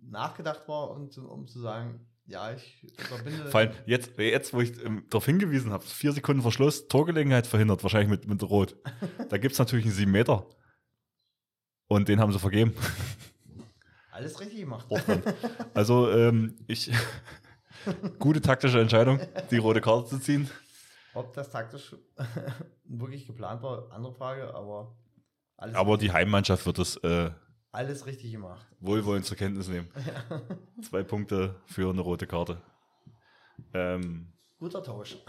nachgedacht 0.10 0.67
war, 0.67 1.10
zu, 1.10 1.30
um 1.30 1.48
zu 1.48 1.60
sagen, 1.60 2.08
ja, 2.26 2.52
ich 2.52 2.86
verbinde. 2.98 3.50
Vor 3.50 3.62
allem 3.62 3.72
jetzt, 3.86 4.17
jetzt 4.17 4.54
wo 4.54 4.62
ich 4.62 4.84
ähm, 4.84 5.06
darauf 5.10 5.26
hingewiesen 5.26 5.72
habe, 5.72 5.84
vier 5.86 6.12
Sekunden 6.12 6.41
Verschluss, 6.41 6.88
Torgelegenheit 6.88 7.48
verhindert, 7.48 7.84
wahrscheinlich 7.84 8.10
mit, 8.10 8.28
mit 8.28 8.43
Rot. 8.43 8.76
Da 9.30 9.38
gibt 9.38 9.54
es 9.54 9.60
natürlich 9.60 9.86
einen 9.86 9.93
7 9.93 10.12
Meter. 10.12 10.46
Und 11.88 12.10
den 12.10 12.20
haben 12.20 12.32
sie 12.32 12.39
vergeben. 12.39 12.74
Alles 14.12 14.39
richtig 14.39 14.60
gemacht. 14.60 14.88
Also, 15.74 16.12
ähm, 16.12 16.58
ich. 16.67 16.91
gute 18.20 18.41
taktische 18.41 18.80
Entscheidung, 18.80 19.20
die 19.52 19.58
rote 19.58 19.82
Karte 19.82 20.10
zu 20.10 20.20
ziehen. 20.20 20.50
Ob 21.13 21.34
das 21.34 21.50
taktisch 21.50 21.96
wirklich 22.86 23.26
geplant 23.26 23.62
war, 23.63 23.91
andere 23.91 24.13
Frage, 24.13 24.54
aber 24.54 24.96
alles, 25.58 25.76
Aber 25.76 25.98
die 25.98 26.12
Heimmannschaft 26.12 26.65
wird 26.65 26.80
es 26.80 26.98
äh, 26.98 27.32
alles 27.78 28.06
richtig 28.06 28.32
gemacht. 28.32 28.66
wohlwollend 28.80 29.26
zur 29.26 29.38
Kenntnis 29.38 29.68
nehmen. 29.68 29.88
Ja. 30.06 30.42
Zwei 30.82 31.04
Punkte 31.04 31.56
für 31.66 31.90
eine 31.90 32.02
rote 32.02 32.28
Karte. 32.28 32.62
Ähm, 33.74 34.34
Guter 34.60 34.84
Tausch. 34.84 35.18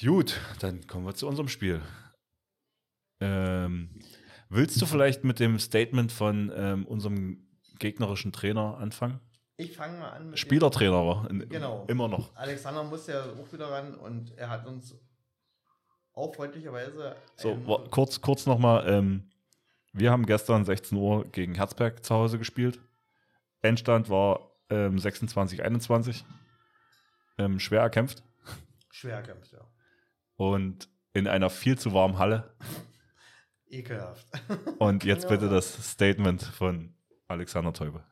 Gut, 0.00 0.40
dann 0.60 0.86
kommen 0.86 1.06
wir 1.06 1.14
zu 1.14 1.26
unserem 1.28 1.48
Spiel. 1.48 1.80
Ähm, 3.20 3.90
willst 4.48 4.80
du 4.82 4.86
vielleicht 4.86 5.24
mit 5.24 5.40
dem 5.40 5.58
Statement 5.58 6.12
von 6.12 6.52
ähm, 6.54 6.86
unserem 6.86 7.46
gegnerischen 7.78 8.32
Trainer 8.32 8.76
anfangen? 8.78 9.20
Ich 9.56 9.76
fange 9.76 9.98
mal 9.98 10.10
an 10.10 10.30
mit 10.30 10.38
Spielertrainer 10.38 11.06
war. 11.06 11.28
Genau. 11.28 11.84
Immer 11.88 12.08
noch. 12.08 12.34
Alexander 12.36 12.82
muss 12.84 13.06
ja 13.06 13.24
auch 13.32 13.52
wieder 13.52 13.70
ran 13.70 13.94
und 13.94 14.36
er 14.36 14.50
hat 14.50 14.66
uns 14.66 14.94
auch 16.14 16.34
freundlicherweise 16.34 17.16
So, 17.36 17.56
kurz, 17.90 18.20
kurz 18.20 18.46
nochmal. 18.46 18.86
Ähm, 18.88 19.30
wir 19.92 20.10
haben 20.10 20.26
gestern 20.26 20.64
16 20.64 20.96
Uhr 20.96 21.24
gegen 21.30 21.54
Herzberg 21.54 22.04
zu 22.04 22.14
Hause 22.14 22.38
gespielt. 22.38 22.80
Endstand 23.60 24.08
war 24.08 24.50
ähm, 24.70 24.96
26-21. 24.96 26.24
Ähm, 27.38 27.58
schwer 27.58 27.82
erkämpft. 27.82 28.22
schwer 28.90 29.16
erkämpft, 29.16 29.52
ja. 29.52 29.60
Und 30.36 30.88
in 31.12 31.28
einer 31.28 31.50
viel 31.50 31.78
zu 31.78 31.92
warmen 31.92 32.18
Halle. 32.18 32.54
Ekelhaft. 33.68 34.26
Und 34.78 35.04
jetzt 35.04 35.28
bitte 35.28 35.48
das 35.48 35.92
Statement 35.92 36.42
von 36.42 36.94
Alexander 37.28 37.72
Teube. 37.72 38.04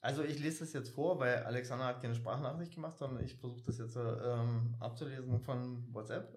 Also 0.00 0.22
ich 0.22 0.38
lese 0.38 0.60
das 0.60 0.72
jetzt 0.72 0.90
vor, 0.90 1.18
weil 1.18 1.44
Alexander 1.44 1.86
hat 1.86 2.02
keine 2.02 2.14
Sprachnachricht 2.14 2.74
gemacht, 2.74 2.98
sondern 2.98 3.24
ich 3.24 3.36
versuche 3.36 3.62
das 3.64 3.78
jetzt 3.78 3.96
ähm, 3.96 4.74
abzulesen 4.80 5.40
von 5.40 5.86
WhatsApp. 5.94 6.36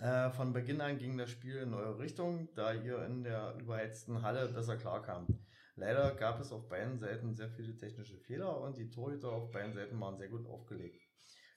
Äh, 0.00 0.30
von 0.30 0.52
Beginn 0.52 0.80
an 0.80 0.98
ging 0.98 1.16
das 1.16 1.30
Spiel 1.30 1.56
in 1.56 1.72
eure 1.72 1.98
Richtung, 1.98 2.48
da 2.54 2.74
ihr 2.74 3.04
in 3.04 3.24
der 3.24 3.56
überheizten 3.60 4.22
Halle 4.22 4.48
besser 4.48 4.76
klarkamt. 4.76 5.30
Leider 5.74 6.14
gab 6.14 6.40
es 6.40 6.52
auf 6.52 6.68
beiden 6.68 6.98
Seiten 6.98 7.34
sehr 7.34 7.50
viele 7.50 7.76
technische 7.76 8.16
Fehler 8.18 8.60
und 8.60 8.76
die 8.76 8.90
Torhüter 8.90 9.32
auf 9.32 9.50
beiden 9.50 9.74
Seiten 9.74 10.00
waren 10.00 10.16
sehr 10.16 10.28
gut 10.28 10.46
aufgelegt. 10.46 11.02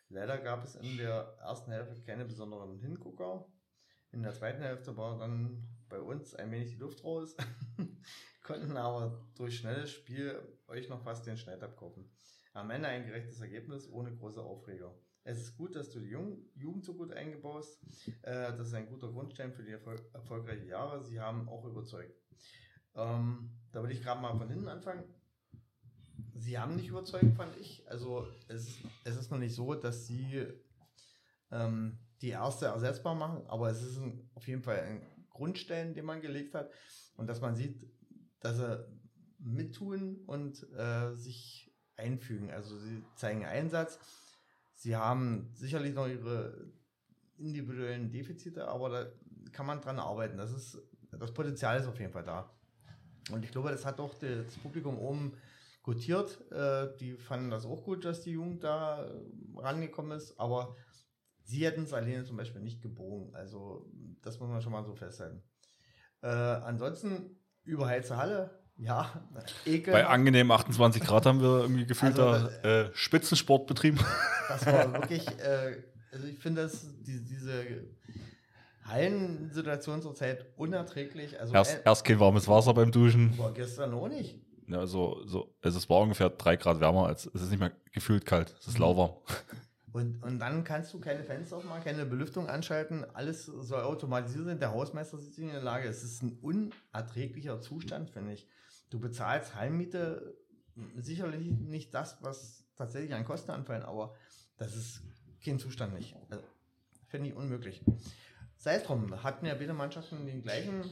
Leider 0.09 0.37
gab 0.37 0.63
es 0.63 0.75
in 0.75 0.97
der 0.97 1.37
ersten 1.39 1.71
Hälfte 1.71 2.01
keine 2.01 2.25
besonderen 2.25 2.79
Hingucker. 2.79 3.45
In 4.11 4.23
der 4.23 4.33
zweiten 4.33 4.61
Hälfte 4.61 4.97
war 4.97 5.19
dann 5.19 5.67
bei 5.87 5.99
uns 5.99 6.35
ein 6.35 6.51
wenig 6.51 6.71
die 6.71 6.79
Luft 6.79 7.03
raus, 7.03 7.35
konnten 8.43 8.75
aber 8.75 9.25
durch 9.35 9.57
schnelles 9.57 9.91
Spiel 9.91 10.41
euch 10.67 10.89
noch 10.89 11.03
fast 11.03 11.27
den 11.27 11.37
Schneid 11.37 11.61
abkaufen. 11.61 12.09
Am 12.53 12.71
Ende 12.71 12.87
ein 12.87 13.05
gerechtes 13.05 13.39
Ergebnis 13.39 13.87
ohne 13.89 14.15
große 14.15 14.41
Aufreger. 14.41 14.93
Es 15.29 15.41
ist 15.41 15.57
gut, 15.57 15.75
dass 15.75 15.91
du 15.91 15.99
die 15.99 16.09
Jugend 16.55 16.83
so 16.83 16.95
gut 16.95 17.13
eingebaust. 17.13 17.79
Äh, 18.23 18.51
das 18.57 18.69
ist 18.69 18.73
ein 18.73 18.87
guter 18.87 19.09
Grundstein 19.09 19.53
für 19.53 19.61
die 19.61 19.73
erfol 19.73 19.95
erfolgreichen 20.11 20.67
Jahre. 20.67 21.03
Sie 21.03 21.19
haben 21.19 21.47
auch 21.47 21.65
überzeugt. 21.65 22.19
Ähm, 22.95 23.51
da 23.71 23.83
will 23.83 23.91
ich 23.91 24.01
gerade 24.01 24.19
mal 24.21 24.35
von 24.35 24.49
hinten 24.49 24.67
anfangen. 24.67 25.03
Sie 26.33 26.57
haben 26.57 26.75
nicht 26.75 26.87
überzeugt, 26.87 27.35
fand 27.35 27.55
ich. 27.57 27.87
Also 27.87 28.27
es, 28.47 28.79
es 29.03 29.17
ist 29.17 29.29
noch 29.29 29.37
nicht 29.37 29.53
so, 29.53 29.75
dass 29.75 30.07
sie 30.07 30.47
ähm, 31.51 31.99
die 32.23 32.29
erste 32.29 32.65
ersetzbar 32.65 33.13
machen, 33.13 33.45
aber 33.49 33.69
es 33.69 33.83
ist 33.83 33.99
ein, 33.99 34.31
auf 34.33 34.47
jeden 34.47 34.63
Fall 34.63 34.79
ein 34.79 35.27
Grundstein, 35.29 35.93
den 35.93 36.05
man 36.05 36.21
gelegt 36.21 36.55
hat 36.55 36.71
und 37.17 37.27
dass 37.27 37.39
man 37.39 37.55
sieht, 37.55 37.87
dass 38.39 38.57
sie 38.57 38.83
mittun 39.37 40.23
und 40.25 40.67
äh, 40.73 41.13
sich 41.13 41.71
einfügen. 41.97 42.49
Also 42.49 42.79
sie 42.79 43.03
zeigen 43.15 43.45
Einsatz. 43.45 43.99
Sie 44.79 44.95
haben 44.95 45.49
sicherlich 45.55 45.93
noch 45.93 46.07
ihre 46.07 46.71
individuellen 47.37 48.09
Defizite, 48.09 48.69
aber 48.69 48.89
da 48.89 49.05
kann 49.51 49.65
man 49.65 49.81
dran 49.81 49.99
arbeiten. 49.99 50.37
Das 50.37 50.53
ist 50.53 50.77
das 51.11 51.33
Potenzial 51.33 51.77
ist 51.77 51.87
auf 51.87 51.99
jeden 51.99 52.13
Fall 52.13 52.23
da. 52.23 52.49
Und 53.29 53.43
ich 53.43 53.51
glaube, 53.51 53.71
das 53.71 53.85
hat 53.85 53.99
auch 53.99 54.13
das 54.13 54.55
Publikum 54.55 54.97
oben 54.97 55.33
gutiert. 55.83 56.39
Äh, 56.51 56.95
die 56.97 57.17
fanden 57.17 57.51
das 57.51 57.65
auch 57.65 57.83
gut, 57.83 58.05
dass 58.05 58.21
die 58.21 58.31
Jugend 58.31 58.63
da 58.63 59.05
äh, 59.05 59.11
rangekommen 59.57 60.17
ist, 60.17 60.39
aber 60.39 60.77
sie 61.43 61.65
hätten 61.65 61.83
es 61.83 61.93
alleine 61.93 62.23
zum 62.23 62.37
Beispiel 62.37 62.61
nicht 62.61 62.81
gebogen. 62.81 63.35
Also, 63.35 63.91
das 64.21 64.39
muss 64.39 64.49
man 64.49 64.61
schon 64.61 64.71
mal 64.71 64.85
so 64.85 64.95
festhalten. 64.95 65.43
Äh, 66.21 66.27
ansonsten, 66.27 67.37
überheizte 67.65 68.15
Halle, 68.15 68.58
ja, 68.79 69.11
ekel. 69.65 69.93
Bei 69.93 70.07
angenehmen 70.07 70.51
28 70.51 71.03
Grad 71.03 71.25
haben 71.25 71.41
wir 71.41 71.61
irgendwie 71.61 71.85
gefühlt 71.85 72.17
also, 72.17 72.49
da 72.63 72.83
äh, 72.83 72.89
Spitzensport 72.93 73.67
betrieben. 73.67 73.99
Das 74.49 74.65
war 74.65 74.91
wirklich, 74.93 75.27
äh, 75.27 75.83
also 76.11 76.25
ich 76.25 76.39
finde 76.39 76.63
das, 76.63 76.87
die, 77.01 77.23
diese 77.23 77.83
Hallensituation 78.83 80.01
zurzeit 80.01 80.43
unerträglich. 80.57 81.39
Also 81.39 81.53
erst, 81.53 81.81
erst 81.85 82.03
kein 82.03 82.19
warmes 82.19 82.47
Wasser 82.47 82.73
beim 82.73 82.91
Duschen. 82.91 83.37
War 83.37 83.53
gestern 83.53 83.93
auch 83.93 84.07
nicht. 84.07 84.39
Ja, 84.67 84.87
so, 84.87 85.21
so, 85.25 85.53
also 85.61 85.77
es 85.77 85.87
war 85.87 85.99
ungefähr 85.99 86.31
drei 86.31 86.55
Grad 86.55 86.79
wärmer, 86.79 87.05
als 87.05 87.29
es 87.31 87.43
ist 87.43 87.51
nicht 87.51 87.59
mehr 87.59 87.71
gefühlt 87.91 88.25
kalt, 88.25 88.55
es 88.59 88.67
ist 88.67 88.75
mhm. 88.75 88.85
lauwarm. 88.85 89.11
Und, 89.91 90.23
und 90.23 90.37
dann 90.37 90.63
kannst 90.63 90.93
du 90.93 90.99
keine 90.99 91.23
Fenster 91.23 91.57
aufmachen, 91.57 91.83
keine 91.83 92.05
Belüftung 92.05 92.47
anschalten, 92.47 93.05
alles 93.13 93.45
soll 93.45 93.81
automatisiert 93.81 94.45
sein. 94.45 94.59
Der 94.59 94.71
Hausmeister 94.71 95.17
sitzt 95.17 95.39
in 95.39 95.47
der 95.47 95.63
Lage. 95.63 95.87
Es 95.87 96.03
ist 96.03 96.21
ein 96.21 96.37
unerträglicher 96.43 97.59
Zustand, 97.59 98.11
finde 98.11 98.33
ich. 98.33 98.47
Du 98.89 98.99
bezahlst 98.99 99.55
Heimmiete 99.55 100.37
sicherlich 100.97 101.51
nicht 101.51 101.93
das, 101.93 102.17
was 102.21 102.65
tatsächlich 102.75 103.13
an 103.13 103.25
Kosten 103.25 103.51
anfallen, 103.51 103.83
aber 103.83 104.15
das 104.57 104.75
ist 104.75 105.03
kein 105.43 105.59
Zustand 105.59 105.93
nicht. 105.93 106.15
Also, 106.29 106.43
finde 107.07 107.29
ich 107.29 107.35
unmöglich. 107.35 107.83
Sei 108.57 108.75
es 108.75 108.83
drum, 108.83 109.23
hatten 109.23 109.45
ja 109.45 109.55
beide 109.55 109.73
Mannschaften 109.73 110.25
den 110.25 110.41
gleichen 110.41 110.83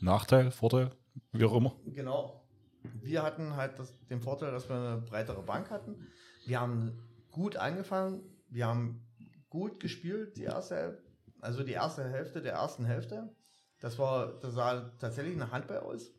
Nachteil, 0.00 0.50
Vorteil, 0.50 0.90
wie 1.32 1.44
auch 1.44 1.56
immer. 1.56 1.74
Genau. 1.86 2.44
Wir 2.82 3.22
hatten 3.22 3.56
halt 3.56 3.78
das, 3.78 4.06
den 4.06 4.20
Vorteil, 4.20 4.52
dass 4.52 4.68
wir 4.68 4.76
eine 4.76 5.00
breitere 5.00 5.42
Bank 5.42 5.70
hatten. 5.70 6.06
Wir 6.46 6.60
haben 6.60 7.02
gut 7.30 7.56
angefangen, 7.56 8.22
wir 8.50 8.66
haben 8.66 9.06
gut 9.48 9.80
gespielt, 9.80 10.36
die 10.36 10.42
erste, 10.42 11.02
also 11.40 11.62
die 11.62 11.72
erste 11.72 12.10
Hälfte 12.10 12.42
der 12.42 12.54
ersten 12.54 12.84
Hälfte. 12.84 13.34
Das 13.80 13.98
war, 13.98 14.38
das 14.40 14.54
sah 14.54 14.90
tatsächlich 14.98 15.34
eine 15.34 15.50
Handball 15.50 15.78
aus. 15.78 16.10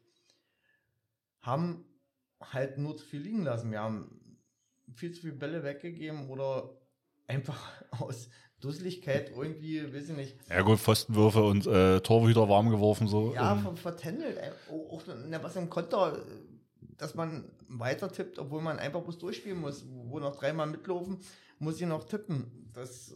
Haben 1.46 1.86
halt 2.42 2.78
nur 2.78 2.98
zu 2.98 3.06
viel 3.06 3.22
liegen 3.22 3.44
lassen. 3.44 3.72
Wir 3.72 3.80
haben 3.80 4.38
viel 4.94 5.12
zu 5.12 5.22
viele 5.22 5.34
Bälle 5.34 5.64
weggegeben 5.64 6.30
oder 6.30 6.78
einfach 7.28 7.72
aus 7.92 8.30
Dusseligkeit 8.60 9.32
irgendwie, 9.36 9.94
weiß 9.94 10.10
ich 10.10 10.16
nicht. 10.16 10.38
Ja 10.50 10.62
gut, 10.62 10.80
Pfostenwürfe 10.80 11.44
und 11.44 11.68
äh, 11.68 12.00
Torhüter 12.02 12.48
warm 12.50 12.70
geworfen 12.70 13.08
so. 13.08 13.34
Ja, 13.34 13.54
ähm. 13.54 13.78
vertändelt. 13.78 14.40
Auch, 14.70 14.94
auch 14.94 15.04
was 15.44 15.56
im 15.56 15.70
Konter, 15.70 16.24
dass 16.98 17.16
man 17.16 17.52
weiter 17.68 18.12
tippt, 18.12 18.40
obwohl 18.40 18.62
man 18.62 18.80
einfach 18.80 19.02
bloß 19.02 19.18
durchspielen 19.18 19.60
muss, 19.60 19.86
wo 19.88 20.20
noch 20.20 20.36
dreimal 20.36 20.68
mitlaufen, 20.68 21.20
muss 21.60 21.80
ich 21.80 21.88
noch 21.88 22.06
tippen. 22.06 22.70
Das 22.74 23.14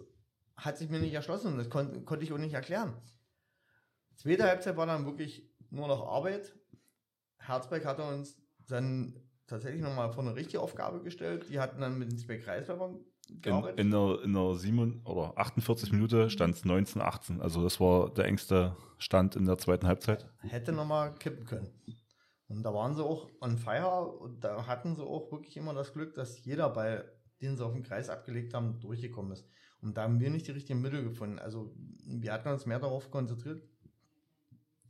hat 0.55 0.77
sich 0.77 0.89
mir 0.89 0.99
nicht 0.99 1.13
erschlossen 1.13 1.53
und 1.53 1.57
das 1.57 1.69
kon 1.69 2.05
konnte 2.05 2.25
ich 2.25 2.33
auch 2.33 2.37
nicht 2.37 2.53
erklären. 2.53 2.93
Zweite 4.15 4.43
Halbzeit 4.43 4.75
war 4.75 4.85
dann 4.85 5.05
wirklich 5.05 5.49
nur 5.69 5.87
noch 5.87 6.05
Arbeit. 6.05 6.53
Herzberg 7.49 7.85
hatte 7.85 8.03
uns 8.03 8.37
dann 8.67 9.15
tatsächlich 9.47 9.81
nochmal 9.81 10.11
vor 10.13 10.23
eine 10.23 10.35
richtige 10.35 10.61
Aufgabe 10.61 11.01
gestellt. 11.01 11.47
Die 11.49 11.59
hatten 11.59 11.81
dann 11.81 11.99
mit 11.99 12.11
den 12.11 12.17
zwei 12.17 12.37
Kreisläufern 12.37 12.99
in, 13.29 13.63
in, 13.77 13.91
der, 13.91 14.21
in 14.23 14.33
der 14.33 14.55
7 14.55 15.01
oder 15.05 15.37
48 15.37 15.91
Minute 15.91 16.29
stand 16.29 16.55
es 16.55 16.65
19, 16.65 17.01
18. 17.01 17.41
Also 17.41 17.61
das 17.61 17.79
war 17.79 18.11
der 18.13 18.25
engste 18.25 18.75
Stand 18.97 19.35
in 19.35 19.45
der 19.45 19.57
zweiten 19.57 19.87
Halbzeit. 19.87 20.25
Hätte 20.39 20.71
nochmal 20.71 21.13
kippen 21.15 21.45
können. 21.45 21.69
Und 22.47 22.63
da 22.63 22.73
waren 22.73 22.95
sie 22.95 23.03
auch 23.03 23.29
on 23.41 23.57
fire 23.57 24.17
und 24.19 24.43
da 24.43 24.65
hatten 24.65 24.95
sie 24.95 25.03
auch 25.03 25.31
wirklich 25.31 25.55
immer 25.57 25.73
das 25.73 25.93
Glück, 25.93 26.15
dass 26.15 26.43
jeder 26.43 26.69
Ball, 26.69 27.05
den 27.41 27.55
sie 27.55 27.63
auf 27.63 27.73
den 27.73 27.83
Kreis 27.83 28.09
abgelegt 28.09 28.55
haben, 28.55 28.79
durchgekommen 28.79 29.31
ist. 29.31 29.45
Und 29.81 29.95
da 29.95 30.03
haben 30.03 30.19
wir 30.19 30.31
nicht 30.31 30.47
die 30.47 30.51
richtigen 30.51 30.81
Mittel 30.81 31.03
gefunden. 31.03 31.37
Also 31.37 31.71
wir 32.03 32.33
hatten 32.33 32.49
uns 32.49 32.65
mehr 32.65 32.79
darauf 32.79 33.11
konzentriert, 33.11 33.61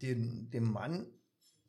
den, 0.01 0.49
den 0.49 0.63
Mann 0.63 1.05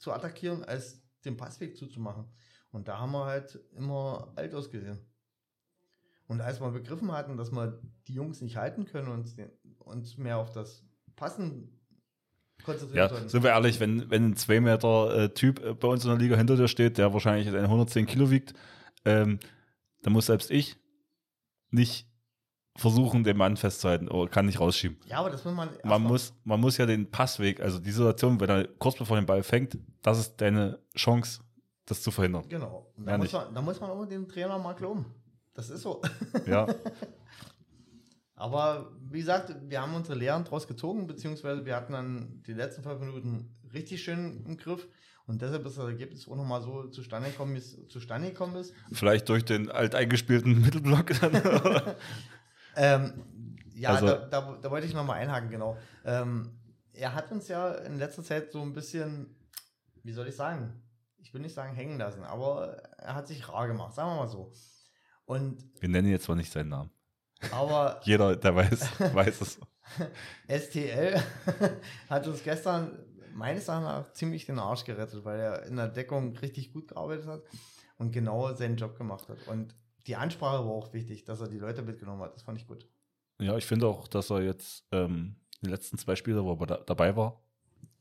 zu 0.00 0.12
attackieren, 0.12 0.64
als 0.64 1.00
den 1.24 1.36
Passweg 1.36 1.76
zuzumachen. 1.76 2.24
Und 2.72 2.88
da 2.88 2.98
haben 2.98 3.12
wir 3.12 3.26
halt 3.26 3.60
immer 3.76 4.32
alt 4.36 4.54
ausgesehen. 4.54 4.98
Und 6.26 6.40
als 6.40 6.60
wir 6.60 6.70
begriffen 6.70 7.12
hatten, 7.12 7.36
dass 7.36 7.50
wir 7.50 7.80
die 8.06 8.14
Jungs 8.14 8.40
nicht 8.40 8.56
halten 8.56 8.84
können 8.84 9.08
und 9.08 9.34
uns 9.78 10.16
mehr 10.16 10.38
auf 10.38 10.52
das 10.52 10.84
Passen 11.16 11.80
konzentrieren 12.64 13.10
ja, 13.10 13.28
Sind 13.28 13.42
wir 13.42 13.50
ehrlich, 13.50 13.80
wenn, 13.80 14.10
wenn 14.10 14.30
ein 14.30 14.36
2 14.36 14.60
Meter 14.60 15.16
äh, 15.16 15.34
Typ 15.34 15.64
äh, 15.64 15.74
bei 15.74 15.88
uns 15.88 16.04
in 16.04 16.10
der 16.10 16.18
Liga 16.18 16.36
hinter 16.36 16.56
dir 16.56 16.68
steht, 16.68 16.98
der 16.98 17.12
wahrscheinlich 17.12 17.48
110 17.48 18.06
Kilo 18.06 18.30
wiegt, 18.30 18.54
ähm, 19.04 19.38
dann 20.02 20.12
muss 20.12 20.26
selbst 20.26 20.50
ich 20.50 20.76
nicht 21.70 22.09
versuchen, 22.76 23.24
den 23.24 23.36
Mann 23.36 23.56
festzuhalten 23.56 24.08
oder 24.08 24.30
kann 24.30 24.46
nicht 24.46 24.60
rausschieben. 24.60 24.98
Ja, 25.06 25.18
aber 25.18 25.30
das 25.30 25.44
muss 25.44 25.54
man. 25.54 25.70
Man 25.84 26.02
muss, 26.02 26.32
man 26.44 26.60
muss 26.60 26.76
ja 26.76 26.86
den 26.86 27.10
Passweg, 27.10 27.60
also 27.60 27.78
die 27.78 27.90
Situation, 27.90 28.40
wenn 28.40 28.48
er 28.48 28.68
kurz 28.78 28.96
bevor 28.96 29.16
den 29.16 29.26
Ball 29.26 29.42
fängt, 29.42 29.78
das 30.02 30.18
ist 30.18 30.40
deine 30.40 30.78
Chance, 30.96 31.42
das 31.86 32.02
zu 32.02 32.10
verhindern. 32.10 32.44
Genau. 32.48 32.92
da, 32.96 33.18
muss 33.18 33.32
man, 33.32 33.54
da 33.54 33.62
muss 33.62 33.80
man 33.80 33.90
auch 33.90 34.06
dem 34.06 34.28
Trainer 34.28 34.58
mal 34.58 34.74
glauben. 34.74 35.06
Das 35.54 35.68
ist 35.68 35.82
so. 35.82 36.00
Ja. 36.46 36.66
Aber 38.40 38.90
wie 39.10 39.18
gesagt, 39.18 39.54
wir 39.68 39.82
haben 39.82 39.94
unsere 39.94 40.18
Lehren 40.18 40.44
draus 40.44 40.66
gezogen, 40.66 41.06
beziehungsweise 41.06 41.66
wir 41.66 41.76
hatten 41.76 41.92
dann 41.92 42.42
die 42.46 42.54
letzten 42.54 42.82
fünf 42.82 43.00
Minuten 43.00 43.54
richtig 43.74 44.02
schön 44.02 44.44
im 44.46 44.56
Griff. 44.56 44.88
Und 45.26 45.42
deshalb 45.42 45.66
ist 45.66 45.76
das 45.76 45.84
Ergebnis 45.84 46.26
auch 46.26 46.36
nochmal 46.36 46.62
so 46.62 46.88
zustande 46.88 47.28
gekommen, 47.28 47.54
wie 47.54 47.58
es 47.58 47.76
zustande 47.88 48.28
gekommen 48.28 48.56
ist. 48.56 48.72
Vielleicht 48.92 49.28
durch 49.28 49.44
den 49.44 49.70
alteingespielten 49.70 50.60
Mittelblock 50.60 51.10
ähm, 52.76 53.24
ja, 53.74 53.90
also, 53.90 54.06
da, 54.06 54.26
da, 54.26 54.58
da, 54.60 54.70
wollte 54.70 54.86
ich 54.86 54.94
nochmal 54.94 55.20
einhaken, 55.20 55.50
genau. 55.50 55.76
Ähm, 56.04 56.58
er 56.92 57.14
hat 57.14 57.32
uns 57.32 57.48
ja 57.48 57.72
in 57.72 57.98
letzter 57.98 58.22
Zeit 58.22 58.52
so 58.52 58.60
ein 58.60 58.72
bisschen, 58.72 59.34
wie 60.02 60.12
soll 60.12 60.28
ich 60.28 60.36
sagen, 60.36 60.82
ich 61.18 61.32
will 61.32 61.40
nicht 61.40 61.54
sagen 61.54 61.74
hängen 61.74 61.98
lassen, 61.98 62.24
aber 62.24 62.76
er 62.98 63.14
hat 63.14 63.28
sich 63.28 63.48
rar 63.48 63.66
gemacht, 63.68 63.94
sagen 63.94 64.10
wir 64.10 64.16
mal 64.16 64.28
so. 64.28 64.52
Und 65.24 65.64
Wir 65.80 65.88
nennen 65.88 66.08
jetzt 66.08 66.24
zwar 66.24 66.36
nicht 66.36 66.52
seinen 66.52 66.70
Namen. 66.70 66.90
Aber 67.52 68.00
jeder, 68.04 68.36
der 68.36 68.54
weiß, 68.54 69.00
weiß 69.14 69.40
es. 69.40 69.60
STL 70.48 71.20
hat 72.10 72.26
uns 72.26 72.42
gestern 72.42 72.98
meines 73.32 73.68
Erachtens 73.68 74.14
ziemlich 74.14 74.46
den 74.46 74.58
Arsch 74.58 74.84
gerettet, 74.84 75.24
weil 75.24 75.40
er 75.40 75.66
in 75.66 75.76
der 75.76 75.88
Deckung 75.88 76.36
richtig 76.36 76.72
gut 76.72 76.88
gearbeitet 76.88 77.26
hat 77.26 77.42
und 77.96 78.12
genau 78.12 78.52
seinen 78.54 78.76
Job 78.76 78.96
gemacht 78.96 79.28
hat. 79.28 79.46
Und 79.46 79.74
die 80.06 80.16
Ansprache 80.16 80.64
war 80.64 80.72
auch 80.72 80.92
wichtig, 80.92 81.24
dass 81.24 81.40
er 81.40 81.48
die 81.48 81.58
Leute 81.58 81.82
mitgenommen 81.82 82.22
hat. 82.22 82.34
Das 82.34 82.42
fand 82.42 82.58
ich 82.58 82.66
gut. 82.66 82.86
Ja, 83.40 83.56
ich 83.56 83.66
finde 83.66 83.86
auch, 83.86 84.08
dass 84.08 84.30
er 84.30 84.42
jetzt 84.42 84.84
ähm, 84.92 85.36
die 85.62 85.70
letzten 85.70 85.98
zwei 85.98 86.16
Spiele, 86.16 86.44
wo 86.44 86.54
er 86.54 86.66
da, 86.66 86.76
dabei 86.78 87.16
war, 87.16 87.40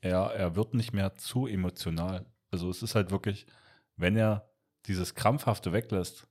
er, 0.02 0.32
er 0.34 0.56
wird 0.56 0.74
nicht 0.74 0.94
mehr 0.94 1.16
zu 1.16 1.48
emotional. 1.48 2.26
Also 2.52 2.70
es 2.70 2.84
ist 2.84 2.96
halt 2.96 3.12
wirklich, 3.12 3.46
wenn 3.96 4.16
er 4.16 4.50
dieses 4.86 5.16
Krampfhafte 5.16 5.72
weglässt, 5.72 6.28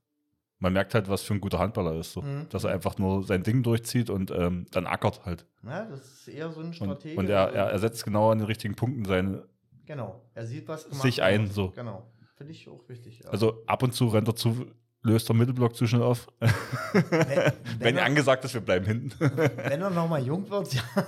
man 0.59 0.73
merkt 0.73 0.95
halt, 0.95 1.09
was 1.09 1.23
für 1.23 1.35
ein 1.35 1.41
guter 1.41 1.59
Handballer 1.59 1.95
ist. 1.95 2.13
So. 2.13 2.23
Mhm. 2.23 2.49
Dass 2.51 2.65
er 2.65 2.73
einfach 2.73 2.99
nur 2.99 3.23
sein 3.23 3.43
Ding 3.43 3.63
durchzieht 3.63 4.11
und 4.11 4.31
ähm, 4.31 4.67
dann 4.73 4.87
ackert 4.87 5.25
halt. 5.25 5.47
Ja, 5.63 5.85
das 5.85 6.01
ist 6.01 6.29
eher 6.29 6.51
so 6.51 6.61
ein 6.61 6.73
Strategie. 6.73 7.13
Und, 7.13 7.27
und 7.27 7.31
er, 7.31 7.53
er, 7.53 7.71
er, 7.71 7.79
setzt 7.79 8.05
genau 8.05 8.31
an 8.31 8.39
den 8.39 8.47
richtigen 8.47 8.75
Punkten 8.75 9.05
seine. 9.05 9.47
Genau, 9.87 10.21
er 10.35 10.47
sieht, 10.47 10.67
was 10.69 10.83
sich 10.85 11.23
ein. 11.23 11.51
So. 11.51 11.71
Genau. 11.71 12.11
finde 12.37 12.53
ich 12.53 12.69
auch 12.69 12.89
wichtig. 12.89 13.21
Ja. 13.21 13.31
Also 13.31 13.63
ab 13.67 13.83
und 13.83 13.95
zu 13.95 14.09
rennt 14.09 14.29
er 14.29 14.35
zu, 14.35 14.67
löst 15.03 15.29
der 15.29 15.37
Mittelblock 15.37 15.75
zu 15.75 15.87
schnell 15.87 16.03
auf. 16.03 16.29
wenn, 16.41 17.53
Wenn 17.79 17.97
er, 17.97 18.05
angesagt 18.05 18.45
ist, 18.45 18.55
wir 18.55 18.61
bleiben 18.61 18.87
hinten. 18.87 19.13
wenn 19.21 19.81
er 19.81 19.91
nochmal 19.91 20.25
jung 20.25 20.49
wird, 20.49 20.75
ja. 20.75 20.83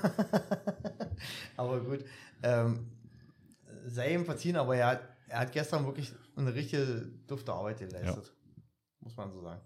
aber 1.56 1.80
gut. 1.80 2.04
Ähm, 2.42 2.90
sei 3.86 4.14
ihm 4.14 4.24
verziehen, 4.24 4.56
aber 4.56 4.76
er 4.76 4.86
hat, 4.86 5.00
er 5.28 5.40
hat 5.40 5.52
gestern 5.52 5.84
wirklich 5.84 6.12
eine 6.36 6.54
richtige 6.54 7.10
dufte 7.26 7.52
Arbeit 7.52 7.78
geleistet. 7.78 8.32
Muss 9.00 9.16
man 9.16 9.30
so 9.32 9.42
sagen. 9.42 9.60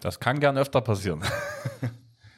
Das 0.00 0.18
kann 0.18 0.40
gern 0.40 0.56
öfter 0.56 0.80
passieren. 0.80 1.22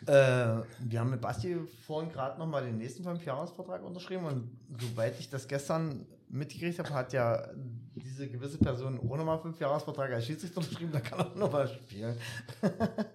Äh, 0.06 0.62
wir 0.80 1.00
haben 1.00 1.10
mit 1.10 1.20
Basti 1.22 1.56
vorhin 1.86 2.12
gerade 2.12 2.38
nochmal 2.38 2.62
den 2.62 2.76
nächsten 2.76 3.02
Fünfjahresvertrag 3.02 3.82
unterschrieben 3.82 4.26
und 4.26 4.50
soweit 4.78 5.18
ich 5.18 5.30
das 5.30 5.48
gestern 5.48 6.06
mitgekriegt 6.34 6.78
habe, 6.78 6.90
hat 6.90 7.12
ja 7.12 7.48
diese 7.94 8.28
gewisse 8.28 8.58
Person 8.58 8.98
ohne 8.98 9.24
mal 9.24 9.38
Fünfjahresvertrag 9.38 10.12
als 10.12 10.26
Schiedsrichter 10.26 10.58
unterschrieben, 10.58 10.92
da 10.92 11.00
kann 11.00 11.20
er 11.20 11.34
nochmal 11.36 11.68
spielen. 11.68 12.16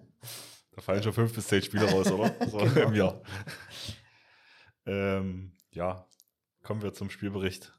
Da 0.72 0.82
fallen 0.82 1.02
schon 1.02 1.12
fünf 1.12 1.34
bis 1.34 1.48
zehn 1.48 1.62
Spiele 1.62 1.90
raus, 1.90 2.12
oder? 2.12 2.32
So 2.48 2.58
Genau. 2.74 2.88
im 2.88 2.94
Jahr. 2.94 3.22
Ähm, 4.86 5.52
ja, 5.72 6.06
kommen 6.62 6.80
wir 6.80 6.92
zum 6.94 7.10
Spielbericht. 7.10 7.72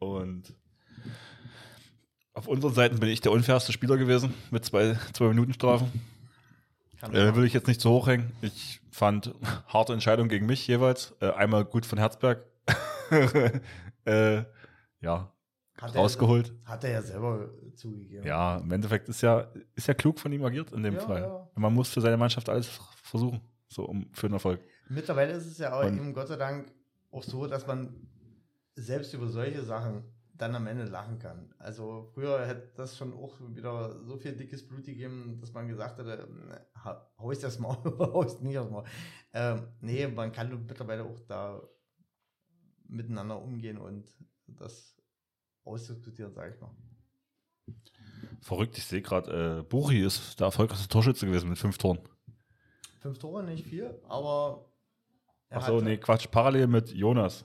Und 0.00 0.56
auf 2.32 2.48
unseren 2.48 2.74
Seiten 2.74 2.98
bin 2.98 3.10
ich 3.10 3.20
der 3.20 3.30
unfairste 3.30 3.72
Spieler 3.72 3.96
gewesen 3.96 4.34
mit 4.50 4.64
zwei, 4.64 4.98
zwei 5.12 5.28
Minuten 5.28 5.52
Strafen. 5.52 5.92
Äh, 7.02 7.36
will 7.36 7.44
ich 7.44 7.52
jetzt 7.52 7.68
nicht 7.68 7.80
zu 7.80 7.90
hoch 7.90 8.08
hängen. 8.08 8.32
Ich 8.42 8.80
fand 8.90 9.32
harte 9.68 9.92
Entscheidung 9.92 10.28
gegen 10.28 10.46
mich 10.46 10.66
jeweils. 10.66 11.14
Äh, 11.20 11.30
einmal 11.30 11.64
gut 11.64 11.86
von 11.86 11.98
Herzberg. 11.98 12.44
äh, 14.04 14.44
ja, 15.00 15.32
hat 15.80 15.94
er, 15.94 16.00
rausgeholt. 16.00 16.52
Hat 16.64 16.84
er 16.84 16.90
ja 16.90 17.02
selber 17.02 17.50
zugegeben. 17.74 18.24
Ja, 18.26 18.58
im 18.58 18.70
Endeffekt 18.72 19.08
ist 19.08 19.20
ja, 19.22 19.50
ist 19.74 19.86
ja 19.88 19.94
klug 19.94 20.18
von 20.20 20.32
ihm 20.32 20.44
agiert 20.44 20.72
in 20.72 20.82
dem 20.82 20.94
Ja, 20.94 21.00
Fall. 21.00 21.22
ja. 21.22 21.48
Man 21.54 21.74
muss 21.74 21.88
für 21.90 22.00
seine 22.00 22.16
Mannschaft 22.16 22.48
alles 22.48 22.68
versuchen, 23.02 23.40
so 23.68 23.84
um 23.84 24.08
für 24.12 24.26
einen 24.26 24.34
Erfolg. 24.34 24.60
Mittlerweile 24.88 25.32
ist 25.32 25.46
es 25.46 25.58
ja 25.58 25.72
auch 25.78 25.84
Und- 25.84 25.96
eben 25.96 26.12
Gott 26.14 26.28
sei 26.28 26.36
Dank 26.36 26.70
auch 27.10 27.22
so, 27.22 27.46
dass 27.46 27.66
man 27.66 27.94
selbst 28.74 29.12
über 29.14 29.28
solche 29.28 29.62
Sachen 29.62 30.04
dann 30.34 30.54
am 30.54 30.66
Ende 30.66 30.84
lachen 30.84 31.18
kann. 31.18 31.52
Also 31.58 32.10
früher 32.14 32.46
hätte 32.46 32.72
das 32.74 32.96
schon 32.96 33.12
auch 33.12 33.38
wieder 33.54 34.02
so 34.04 34.16
viel 34.16 34.32
dickes 34.32 34.66
Blut 34.66 34.84
gegeben, 34.86 35.38
dass 35.40 35.52
man 35.52 35.68
gesagt 35.68 35.98
hätte, 35.98 36.26
ha- 36.84 37.06
hau 37.18 37.30
ich 37.30 37.38
das 37.38 37.60
oder 37.60 38.12
hau 38.12 38.24
ich 38.24 38.40
nicht 38.40 38.56
dem 38.56 38.70
Maul. 38.70 38.84
Ähm, 39.34 39.68
nee, 39.80 40.06
man 40.08 40.32
kann 40.32 40.64
mittlerweile 40.66 41.04
auch 41.04 41.20
da 41.28 41.60
miteinander 42.92 43.40
umgehen 43.40 43.78
und 43.78 44.04
das 44.46 44.96
ausdiskutieren, 45.64 46.32
sage 46.32 46.54
ich 46.54 46.60
mal. 46.60 46.70
Verrückt, 48.40 48.76
ich 48.76 48.84
sehe 48.84 49.02
gerade, 49.02 49.60
äh, 49.60 49.62
Buri 49.62 50.04
ist 50.04 50.40
der 50.40 50.46
erfolgreichste 50.46 50.88
Torschütze 50.88 51.26
gewesen 51.26 51.48
mit 51.48 51.58
fünf 51.58 51.78
Toren. 51.78 52.00
Fünf 53.00 53.18
Tore, 53.18 53.42
nicht 53.42 53.66
viel, 53.66 54.00
aber 54.08 54.64
er 55.48 55.58
Achso, 55.58 55.80
nee, 55.80 55.96
Quatsch, 55.96 56.30
parallel 56.30 56.66
mit 56.66 56.92
Jonas. 56.92 57.44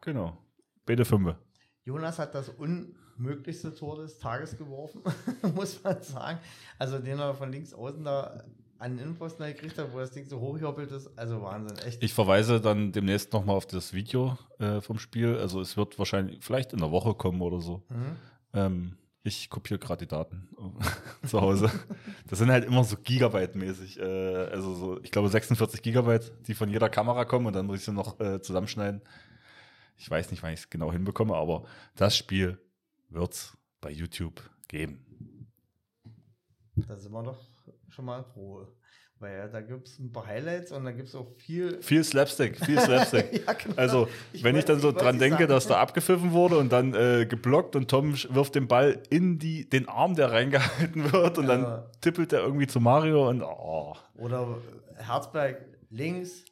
Genau. 0.00 0.36
Beide 0.84 1.04
Fünfe. 1.04 1.38
Jonas 1.84 2.18
hat 2.18 2.34
das 2.34 2.48
unmöglichste 2.48 3.74
Tor 3.74 3.96
des 3.96 4.18
Tages 4.18 4.56
geworfen, 4.56 5.02
muss 5.54 5.82
man 5.82 6.02
sagen. 6.02 6.38
Also 6.78 6.98
den 6.98 7.18
er 7.18 7.34
von 7.34 7.50
links 7.50 7.72
außen 7.72 8.04
da 8.04 8.44
an 8.78 8.92
den 8.92 9.00
Innenpfosten 9.00 9.46
gekriegt 9.46 9.76
hat, 9.78 9.92
wo 9.92 9.98
das 9.98 10.12
Ding 10.12 10.26
so 10.26 10.38
hochgehoppelt 10.40 10.92
ist. 10.92 11.10
Also 11.18 11.42
Wahnsinn, 11.42 11.78
echt. 11.78 12.02
Ich 12.02 12.14
verweise 12.14 12.60
dann 12.60 12.92
demnächst 12.92 13.32
nochmal 13.32 13.56
auf 13.56 13.66
das 13.66 13.92
Video 13.92 14.38
äh, 14.58 14.80
vom 14.80 14.98
Spiel. 14.98 15.36
Also 15.36 15.60
es 15.60 15.76
wird 15.76 15.98
wahrscheinlich 15.98 16.42
vielleicht 16.42 16.72
in 16.72 16.78
der 16.78 16.90
Woche 16.90 17.14
kommen 17.14 17.40
oder 17.42 17.60
so. 17.60 17.82
Mhm. 17.88 18.16
Ähm, 18.54 18.96
ich 19.24 19.50
kopiere 19.50 19.80
gerade 19.80 20.06
die 20.06 20.08
Daten 20.08 20.48
zu 21.26 21.40
Hause. 21.40 21.70
Das 22.28 22.38
sind 22.38 22.50
halt 22.50 22.64
immer 22.64 22.84
so 22.84 22.96
Gigabyte-mäßig. 22.96 23.98
Äh, 23.98 24.50
also 24.52 24.74
so, 24.74 25.00
ich 25.02 25.10
glaube 25.10 25.28
46 25.28 25.82
Gigabyte, 25.82 26.32
die 26.46 26.54
von 26.54 26.68
jeder 26.68 26.88
Kamera 26.88 27.24
kommen 27.24 27.46
und 27.46 27.54
dann 27.54 27.66
muss 27.66 27.80
ich 27.80 27.84
sie 27.84 27.92
noch 27.92 28.20
äh, 28.20 28.40
zusammenschneiden. 28.40 29.02
Ich 29.96 30.08
weiß 30.08 30.30
nicht, 30.30 30.42
wann 30.44 30.52
ich 30.52 30.60
es 30.60 30.70
genau 30.70 30.92
hinbekomme, 30.92 31.34
aber 31.34 31.64
das 31.96 32.16
Spiel 32.16 32.58
wird 33.08 33.32
es 33.32 33.56
bei 33.80 33.90
YouTube 33.90 34.48
geben. 34.68 35.04
Da 36.76 36.96
sind 36.96 37.10
wir 37.10 37.24
doch 37.24 37.57
schon 37.88 38.04
mal 38.04 38.22
froh. 38.24 38.66
Weil 39.20 39.50
da 39.50 39.60
gibt 39.60 39.88
es 39.88 39.98
ein 39.98 40.12
paar 40.12 40.26
Highlights 40.26 40.70
und 40.70 40.84
da 40.84 40.92
gibt 40.92 41.08
es 41.08 41.14
auch 41.16 41.26
viel. 41.38 41.82
Viel 41.82 42.04
Slapstick, 42.04 42.56
viel 42.64 42.78
Slapstick. 42.80 43.44
Ja, 43.44 43.52
genau. 43.52 43.74
Also, 43.76 44.08
Ich 44.32 44.44
wenn 44.44 44.54
ich 44.54 44.64
dann 44.64 44.78
so 44.78 44.90
ich 44.90 44.94
dran 44.96 45.18
denke, 45.18 45.38
sagen. 45.38 45.48
dass 45.50 45.66
da 45.66 45.80
abgepfiffen 45.80 46.30
wurde 46.30 46.56
und 46.56 46.70
dann 46.70 46.94
äh, 46.94 47.26
geblockt 47.26 47.74
und 47.74 47.90
Tom 47.90 48.14
wirft 48.14 48.54
den 48.54 48.68
Ball 48.68 49.02
in 49.10 49.40
die, 49.40 49.68
den 49.68 49.88
Arm, 49.88 50.14
der 50.14 50.30
reingehalten 50.30 51.12
wird 51.12 51.36
und 51.36 51.48
Ja. 51.48 51.56
dann 51.56 51.82
tippelt 52.00 52.32
er 52.32 52.42
irgendwie 52.42 52.68
zu 52.68 52.78
Mario 52.78 53.28
und 53.28 53.42
oh, 53.42 53.96
Oder 54.14 54.58
Herzberg 54.98 55.64
links, 55.90 56.44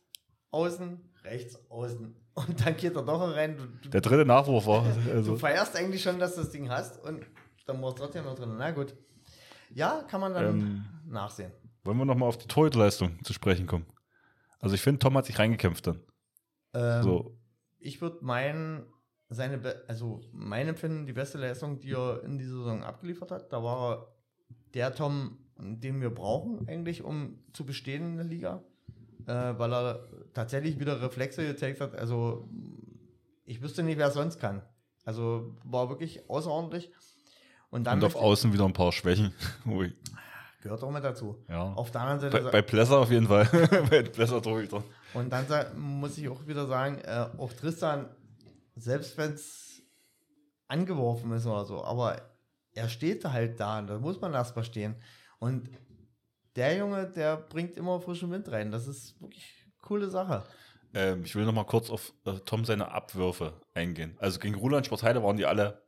außen, 0.51 0.99
rechts, 1.22 1.61
außen. 1.70 2.16
Und 2.35 2.66
dann 2.66 2.77
geht 2.77 2.96
er 2.96 3.03
doch 3.03 3.20
rein. 3.35 3.57
Du, 3.57 3.64
du, 3.83 3.88
der 3.90 4.01
dritte 4.01 4.25
Nachwurf 4.27 4.66
war. 4.66 4.85
Du 5.05 5.11
Also, 5.12 5.37
feierst 5.37 5.77
eigentlich 5.77 6.03
schon, 6.03 6.18
dass 6.18 6.35
du 6.35 6.40
das 6.40 6.51
Ding 6.51 6.68
hast 6.68 7.01
und 7.05 7.25
dann 7.66 7.81
war 7.81 7.90
es 7.90 7.94
trotzdem 7.94 8.25
noch 8.25 8.35
drin. 8.35 8.57
Na 8.59 8.72
gut. 8.72 8.92
Ja, 9.72 10.03
kann 10.09 10.20
man 10.20 10.35
dann 10.35 10.44
Ähm, 10.61 10.85
nachsehen. 11.07 11.53
wollen 11.85 11.99
wir 11.99 12.05
nochmal 12.05 12.29
auf 12.29 12.38
die 12.38 12.49
Torhüterleistung 12.49 13.23
zu 13.25 13.33
sprechen 13.33 13.66
kommen? 13.66 13.87
Also 14.59 14.75
ich 14.75 14.81
finde, 14.83 14.99
Tom 14.99 15.16
hat 15.16 15.27
sich 15.27 15.38
reingekämpft 15.38 15.87
dann. 15.87 16.01
Ähm, 16.75 17.03
So, 17.03 17.37
Ich 17.79 18.01
würde 18.01 18.25
meinen, 18.25 18.87
seine, 19.29 19.59
be 19.59 19.85
also 19.87 20.21
mein 20.33 20.69
Empfinden, 20.69 21.07
die 21.07 21.12
beste 21.12 21.38
Leistung, 21.38 21.81
die 21.81 21.92
er 21.92 22.23
in 22.25 22.38
dieser 22.38 22.57
Saison 22.59 22.83
abgeliefert 22.83 23.31
hat, 23.31 23.53
da 23.53 23.62
war 23.62 23.90
er 23.92 24.09
der 24.75 24.95
Tom, 24.95 25.38
den 25.59 26.01
wir 26.01 26.11
brauchen 26.11 26.69
eigentlich, 26.69 27.03
um 27.03 27.38
zu 27.53 27.64
bestehen 27.64 28.05
in 28.05 28.16
der 28.16 28.27
Liga, 28.27 28.62
äh, 29.27 29.33
weil 29.59 29.73
er 29.73 30.09
tatsächlich 30.35 30.79
wieder 30.81 31.01
Reflexe 31.01 31.47
gezeigt 31.47 31.81
hat. 31.81 31.95
Also 31.95 32.49
ich 33.45 33.62
wüsste 33.62 33.83
nicht, 33.83 33.99
wer 33.99 34.11
sonst 34.11 34.38
kann. 34.40 34.62
Also 35.05 35.57
war 35.64 35.88
wirklich 35.88 36.29
außerordentlich. 36.29 36.90
Und 37.71 37.85
dann 37.85 37.99
und 37.99 38.05
auf 38.05 38.16
Außen 38.16 38.53
wieder 38.53 38.64
ein 38.64 38.73
paar 38.73 38.92
Schwächen. 38.92 39.33
Gehört 40.67 40.83
auch 40.83 40.91
mit 40.91 41.05
dazu. 41.05 41.45
ja. 41.49 41.73
Auf 41.75 41.91
der 41.91 42.01
anderen 42.01 42.21
Seite 42.21 42.43
Bei, 42.45 42.51
bei 42.51 42.63
Plesser 42.63 42.99
auf 42.99 43.11
jeden 43.11 43.29
Fall. 43.29 43.45
bei 43.91 44.03
Plesser 44.03 44.43
Torhüter. 44.43 44.83
Und 45.15 45.31
dann 45.33 45.47
muss 45.79 46.19
ich 46.19 46.29
auch 46.29 46.47
wieder 46.47 46.67
sagen, 46.67 46.99
äh, 47.05 47.27
auch 47.39 47.53
Tristan, 47.53 48.09
selbst 48.75 49.17
wenn 49.17 49.33
es 49.33 49.83
angeworfen 50.69 51.31
ist 51.33 51.47
oder 51.47 51.65
so, 51.65 51.85
aber 51.85 52.21
er 52.73 52.89
steht 52.89 53.25
halt 53.25 53.61
da, 53.61 53.81
da 53.83 53.99
muss 53.99 54.21
man 54.21 54.35
erst 54.35 54.57
mal 54.57 54.65
stehen. 54.65 54.97
Und 55.39 55.71
der 56.57 56.77
Junge, 56.77 57.07
der 57.07 57.37
bringt 57.37 57.77
immer 57.77 58.01
frischen 58.01 58.31
Wind 58.31 58.51
rein. 58.51 58.73
Das 58.73 58.87
ist 58.89 59.21
wirklich 59.21 59.45
eine 59.65 59.73
coole 59.83 60.11
Sache. 60.11 60.43
Ähm, 60.95 61.23
ich 61.25 61.35
will 61.35 61.45
noch 61.45 61.53
mal 61.53 61.65
kurz 61.65 61.91
auf 61.91 62.13
äh, 62.25 62.33
Tom 62.45 62.65
seine 62.65 62.91
Abwürfe 62.91 63.53
eingehen. 63.75 64.17
Also 64.19 64.41
gegen 64.41 64.57
Ruland 64.57 64.87
Sportheide 64.87 65.23
waren 65.23 65.37
die 65.37 65.47
alle 65.47 65.83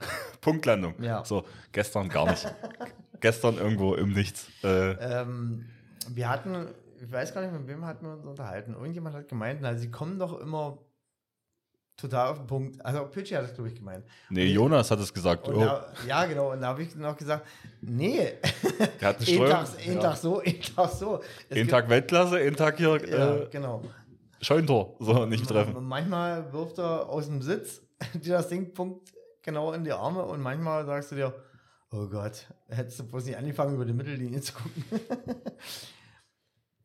Punktlandung. 0.40 1.02
Ja. 1.02 1.24
So, 1.24 1.44
gestern 1.72 2.08
gar 2.08 2.28
nicht. 2.28 2.46
gestern 3.20 3.56
irgendwo 3.58 3.94
im 3.94 4.12
Nichts. 4.12 4.46
Äh, 4.62 4.92
Ähm, 4.92 5.66
wir 6.10 6.28
hatten, 6.28 6.68
ich 7.00 7.10
weiß 7.10 7.34
gar 7.34 7.42
nicht, 7.42 7.52
mit 7.52 7.66
wem 7.68 7.84
hatten 7.84 8.06
wir 8.06 8.12
uns 8.14 8.24
unterhalten. 8.24 8.74
Irgendjemand 8.74 9.14
hat 9.16 9.28
gemeint, 9.28 9.60
na, 9.62 9.74
sie 9.76 9.90
kommen 9.90 10.18
doch 10.18 10.40
immer 10.40 10.78
total 11.96 12.28
auf 12.28 12.38
den 12.38 12.46
Punkt. 12.46 12.84
Also 12.86 13.04
Pitschi 13.06 13.34
hat 13.34 13.42
das, 13.44 13.54
glaube 13.54 13.68
ich, 13.70 13.74
gemeint. 13.74 14.04
nee, 14.30 14.46
Und- 14.48 14.54
Jonas 14.54 14.90
hat 14.90 15.00
es 15.00 15.12
gesagt. 15.12 15.48
Oh, 15.48 15.58
da, 15.58 15.86
ja, 16.06 16.24
genau. 16.26 16.52
Und 16.52 16.60
da 16.60 16.68
habe 16.68 16.82
ich 16.82 16.94
noch 16.94 17.16
gesagt, 17.16 17.46
nee, 17.80 18.34
der 19.00 19.08
hat 19.08 19.16
eine 19.20 19.26
Einen. 19.40 19.50
Tag, 19.50 19.68
einen 19.84 19.94
ja. 19.96 20.00
Tag 20.00 20.16
so, 20.16 20.40
einen 20.40 20.60
Tag 20.62 20.90
so. 20.90 21.20
Es 21.48 21.56
Einen 21.56 21.68
Tag 21.68 21.88
Weltklasse, 21.88 22.36
einen 22.36 22.54
Tag 22.56 22.76
hier 22.76 23.08
Ja, 23.08 23.34
äh, 23.36 23.48
genau. 23.50 23.82
Scheuntor. 24.40 24.94
So, 25.00 25.26
nicht 25.26 25.48
treffen. 25.48 25.84
Manchmal 25.84 26.52
wirft 26.52 26.78
er 26.78 27.08
aus 27.08 27.26
dem 27.26 27.42
Sitz 27.42 27.82
dir 28.14 28.34
das 28.34 28.48
Ding 28.48 28.72
Punkt 28.72 29.12
genau 29.42 29.72
in 29.72 29.82
die 29.82 29.90
Arme 29.92 30.22
und 30.24 30.40
manchmal 30.40 30.86
sagst 30.86 31.10
du 31.10 31.16
dir, 31.16 31.34
oh 31.90 32.08
Gott, 32.08 32.52
hättest 32.68 33.00
du 33.00 33.04
bloß 33.04 33.24
nicht 33.24 33.36
angefangen, 33.36 33.74
über 33.74 33.84
die 33.84 33.92
Mittellinie 33.92 34.40
zu 34.40 34.52
gucken. 34.52 34.84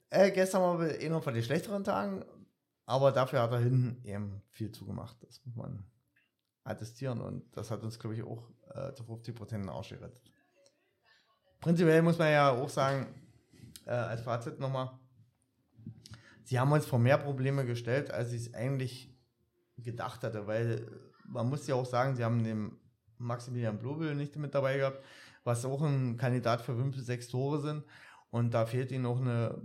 äh, 0.10 0.32
gestern 0.32 0.62
war 0.62 0.80
einer 0.80 1.22
von 1.22 1.34
den 1.34 1.44
schlechteren 1.44 1.84
Tagen, 1.84 2.24
aber 2.86 3.12
dafür 3.12 3.42
hat 3.42 3.52
er 3.52 3.60
hinten 3.60 4.04
eben 4.06 4.42
viel 4.50 4.72
zugemacht. 4.72 5.18
Das 5.24 5.44
muss 5.46 5.56
man 5.56 5.86
attestieren 6.64 7.22
und 7.22 7.56
das 7.56 7.72
hat 7.72 7.84
uns, 7.84 8.00
glaube 8.00 8.16
ich, 8.16 8.24
auch 8.24 8.50
äh, 8.74 8.94
zu 8.94 9.04
50 9.04 9.36
Prozent 9.36 9.70
Arsch 9.70 9.90
gerettet. 9.90 10.22
Prinzipiell 11.60 12.02
muss 12.02 12.18
man 12.18 12.32
ja 12.32 12.52
auch 12.52 12.70
sagen, 12.70 13.08
äh, 13.86 13.92
als 13.92 14.22
Fazit 14.22 14.60
nochmal, 14.60 14.92
sie 16.44 16.60
haben 16.60 16.72
uns 16.72 16.86
vor 16.86 17.00
mehr 17.00 17.18
Probleme 17.18 17.66
gestellt, 17.66 18.12
als 18.12 18.32
ich 18.32 18.48
es 18.48 18.54
eigentlich 18.54 19.14
gedacht 19.78 20.24
hatte, 20.24 20.48
weil 20.48 20.86
man 21.26 21.50
muss 21.50 21.68
ja 21.68 21.76
auch 21.76 21.86
sagen, 21.86 22.16
sie 22.16 22.24
haben 22.24 22.44
den 22.44 22.78
Maximilian 23.24 23.80
Blobel 23.80 24.16
nicht 24.16 24.36
mit 24.36 24.54
dabei 24.54 24.78
gehabt, 24.78 25.04
was 25.44 25.66
auch 25.66 25.82
ein 25.82 26.18
Kandidat 26.18 26.62
für 26.62 26.76
fünf 26.76 26.98
sechs 26.98 27.28
Tore 27.28 27.62
sind 27.62 27.84
und 28.30 28.54
da 28.54 28.66
fehlt 28.66 28.92
ihnen 28.92 29.04
noch 29.04 29.22
eine 29.22 29.62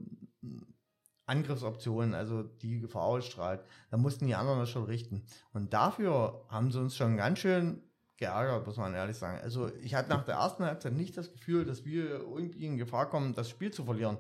Angriffsoptionen, 1.29 2.15
also 2.15 2.43
die 2.43 2.81
Gefahr 2.81 3.03
ausstrahlt, 3.03 3.61
dann 3.91 4.01
mussten 4.01 4.27
die 4.27 4.35
anderen 4.35 4.61
das 4.61 4.71
schon 4.71 4.85
richten. 4.85 5.23
Und 5.53 5.73
dafür 5.75 6.45
haben 6.49 6.71
sie 6.71 6.81
uns 6.81 6.97
schon 6.97 7.17
ganz 7.17 7.39
schön 7.39 7.83
geärgert, 8.17 8.67
muss 8.67 8.77
man 8.77 8.95
ehrlich 8.95 9.17
sagen. 9.17 9.39
Also 9.43 9.71
ich 9.83 9.95
hatte 9.95 10.09
nach 10.09 10.25
der 10.25 10.37
ersten 10.37 10.65
Halbzeit 10.65 10.95
nicht 10.95 11.17
das 11.17 11.33
Gefühl, 11.33 11.65
dass 11.65 11.85
wir 11.85 12.21
irgendwie 12.21 12.67
in 12.67 12.77
Gefahr 12.77 13.09
kommen, 13.09 13.35
das 13.35 13.49
Spiel 13.49 13.71
zu 13.71 13.85
verlieren. 13.85 14.19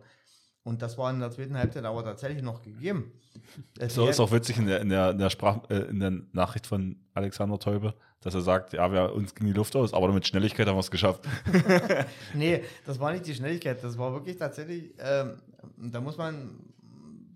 Und 0.62 0.82
das 0.82 0.98
war 0.98 1.10
in 1.10 1.20
der 1.20 1.30
zweiten 1.30 1.56
Halbzeit 1.56 1.84
aber 1.84 2.04
tatsächlich 2.04 2.42
noch 2.42 2.62
gegeben. 2.62 3.12
So 3.88 4.06
ist 4.06 4.20
auch 4.20 4.30
witzig 4.30 4.58
in 4.58 4.66
der, 4.66 4.80
in 4.80 4.90
der, 4.90 5.10
in 5.10 5.18
der, 5.18 5.30
Sprach, 5.30 5.68
äh, 5.70 5.78
in 5.88 5.98
der 5.98 6.10
Nachricht 6.32 6.66
von 6.66 6.96
Alexander 7.14 7.58
Teube, 7.58 7.94
dass 8.20 8.34
er 8.34 8.40
sagt, 8.40 8.72
ja, 8.72 8.92
wir 8.92 9.12
uns 9.14 9.34
ging 9.34 9.46
die 9.46 9.52
Luft 9.52 9.76
aus, 9.76 9.94
aber 9.94 10.12
mit 10.12 10.26
Schnelligkeit 10.26 10.66
haben 10.66 10.76
wir 10.76 10.80
es 10.80 10.90
geschafft. 10.90 11.24
nee, 12.34 12.64
das 12.86 12.98
war 12.98 13.12
nicht 13.12 13.26
die 13.26 13.34
Schnelligkeit, 13.34 13.82
das 13.82 13.96
war 13.96 14.12
wirklich 14.12 14.36
tatsächlich, 14.36 14.94
ähm, 14.98 15.40
da 15.76 16.00
muss 16.00 16.16
man 16.16 16.58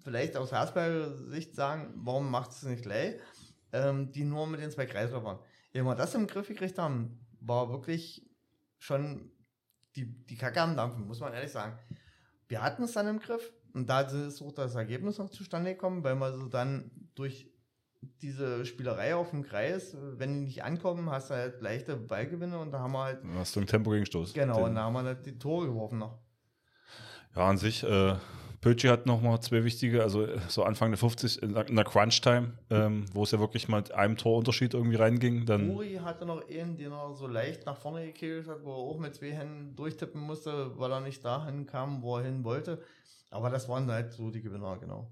vielleicht 0.02 0.36
aus 0.36 0.50
Herzberger 0.50 1.16
Sicht 1.28 1.54
sagen, 1.54 1.94
warum 1.96 2.30
macht 2.30 2.50
es 2.50 2.62
nicht 2.64 2.82
gleich? 2.82 3.14
Ähm, 3.72 4.10
die 4.12 4.24
nur 4.24 4.46
mit 4.46 4.60
den 4.60 4.70
zwei 4.70 4.86
Kreisläufern. 4.86 5.38
Wenn 5.72 5.84
wir 5.84 5.94
das 5.94 6.14
im 6.14 6.26
Griff 6.26 6.48
gekriegt 6.48 6.78
haben, 6.78 7.20
war 7.40 7.70
wirklich 7.70 8.28
schon 8.78 9.30
die, 9.96 10.06
die 10.06 10.36
Kacke 10.36 10.60
am 10.60 10.76
Dampfen, 10.76 11.06
muss 11.06 11.20
man 11.20 11.32
ehrlich 11.32 11.52
sagen. 11.52 11.78
Wir 12.48 12.62
hatten 12.62 12.82
es 12.82 12.92
dann 12.92 13.08
im 13.08 13.20
Griff 13.20 13.52
und 13.72 13.88
da 13.88 14.02
ist 14.02 14.42
auch 14.42 14.52
das 14.52 14.74
Ergebnis 14.74 15.18
noch 15.18 15.30
zustande 15.30 15.72
gekommen, 15.72 16.04
weil 16.04 16.16
wir 16.16 16.34
so 16.34 16.48
dann 16.48 16.90
durch 17.14 17.51
diese 18.20 18.64
Spielerei 18.64 19.14
auf 19.14 19.30
dem 19.30 19.42
Kreis, 19.42 19.96
wenn 20.00 20.34
die 20.34 20.40
nicht 20.40 20.64
ankommen, 20.64 21.10
hast 21.10 21.30
du 21.30 21.34
halt 21.34 21.60
leichte 21.60 21.96
Ballgewinne 21.96 22.58
und 22.58 22.72
da 22.72 22.80
haben 22.80 22.92
wir 22.92 23.04
halt. 23.04 23.22
Dann 23.22 23.34
hast 23.34 23.54
du 23.56 23.60
einen 23.60 23.66
Tempo 23.66 23.90
gegen 23.90 24.06
Stoß. 24.06 24.32
Genau, 24.34 24.56
Den. 24.56 24.64
und 24.64 24.74
da 24.74 24.82
haben 24.82 24.92
wir 24.92 25.02
halt 25.02 25.26
die 25.26 25.38
Tore 25.38 25.66
geworfen 25.66 25.98
noch. 25.98 26.18
Ja, 27.34 27.48
an 27.48 27.56
sich, 27.56 27.82
äh, 27.82 28.14
Pötschi 28.60 28.86
hat 28.86 29.06
nochmal 29.06 29.40
zwei 29.40 29.64
wichtige, 29.64 30.02
also 30.02 30.26
so 30.48 30.62
Anfang 30.62 30.90
der 30.90 30.98
50 30.98 31.42
in 31.42 31.52
der 31.54 31.84
Crunch-Time, 31.84 32.52
ähm, 32.70 33.06
wo 33.12 33.24
es 33.24 33.32
ja 33.32 33.40
wirklich 33.40 33.68
mal 33.68 33.78
mit 33.78 33.92
einem 33.92 34.16
Torunterschied 34.16 34.74
irgendwie 34.74 34.96
reinging. 34.96 35.46
Dann 35.46 35.70
Uri 35.70 35.94
hatte 36.02 36.24
noch 36.24 36.48
einen, 36.48 36.76
den 36.76 36.92
er 36.92 37.12
so 37.14 37.26
leicht 37.26 37.66
nach 37.66 37.76
vorne 37.76 38.06
gekegelt 38.06 38.46
hat, 38.46 38.62
wo 38.64 38.70
er 38.70 38.76
auch 38.76 38.98
mit 39.00 39.16
zwei 39.16 39.32
Händen 39.32 39.74
durchtippen 39.74 40.20
musste, 40.20 40.78
weil 40.78 40.92
er 40.92 41.00
nicht 41.00 41.24
dahin 41.24 41.66
kam, 41.66 42.02
wo 42.02 42.18
er 42.18 42.24
hin 42.24 42.44
wollte. 42.44 42.80
Aber 43.30 43.50
das 43.50 43.68
waren 43.68 43.90
halt 43.90 44.12
so 44.12 44.30
die 44.30 44.42
Gewinner, 44.42 44.76
genau. 44.78 45.10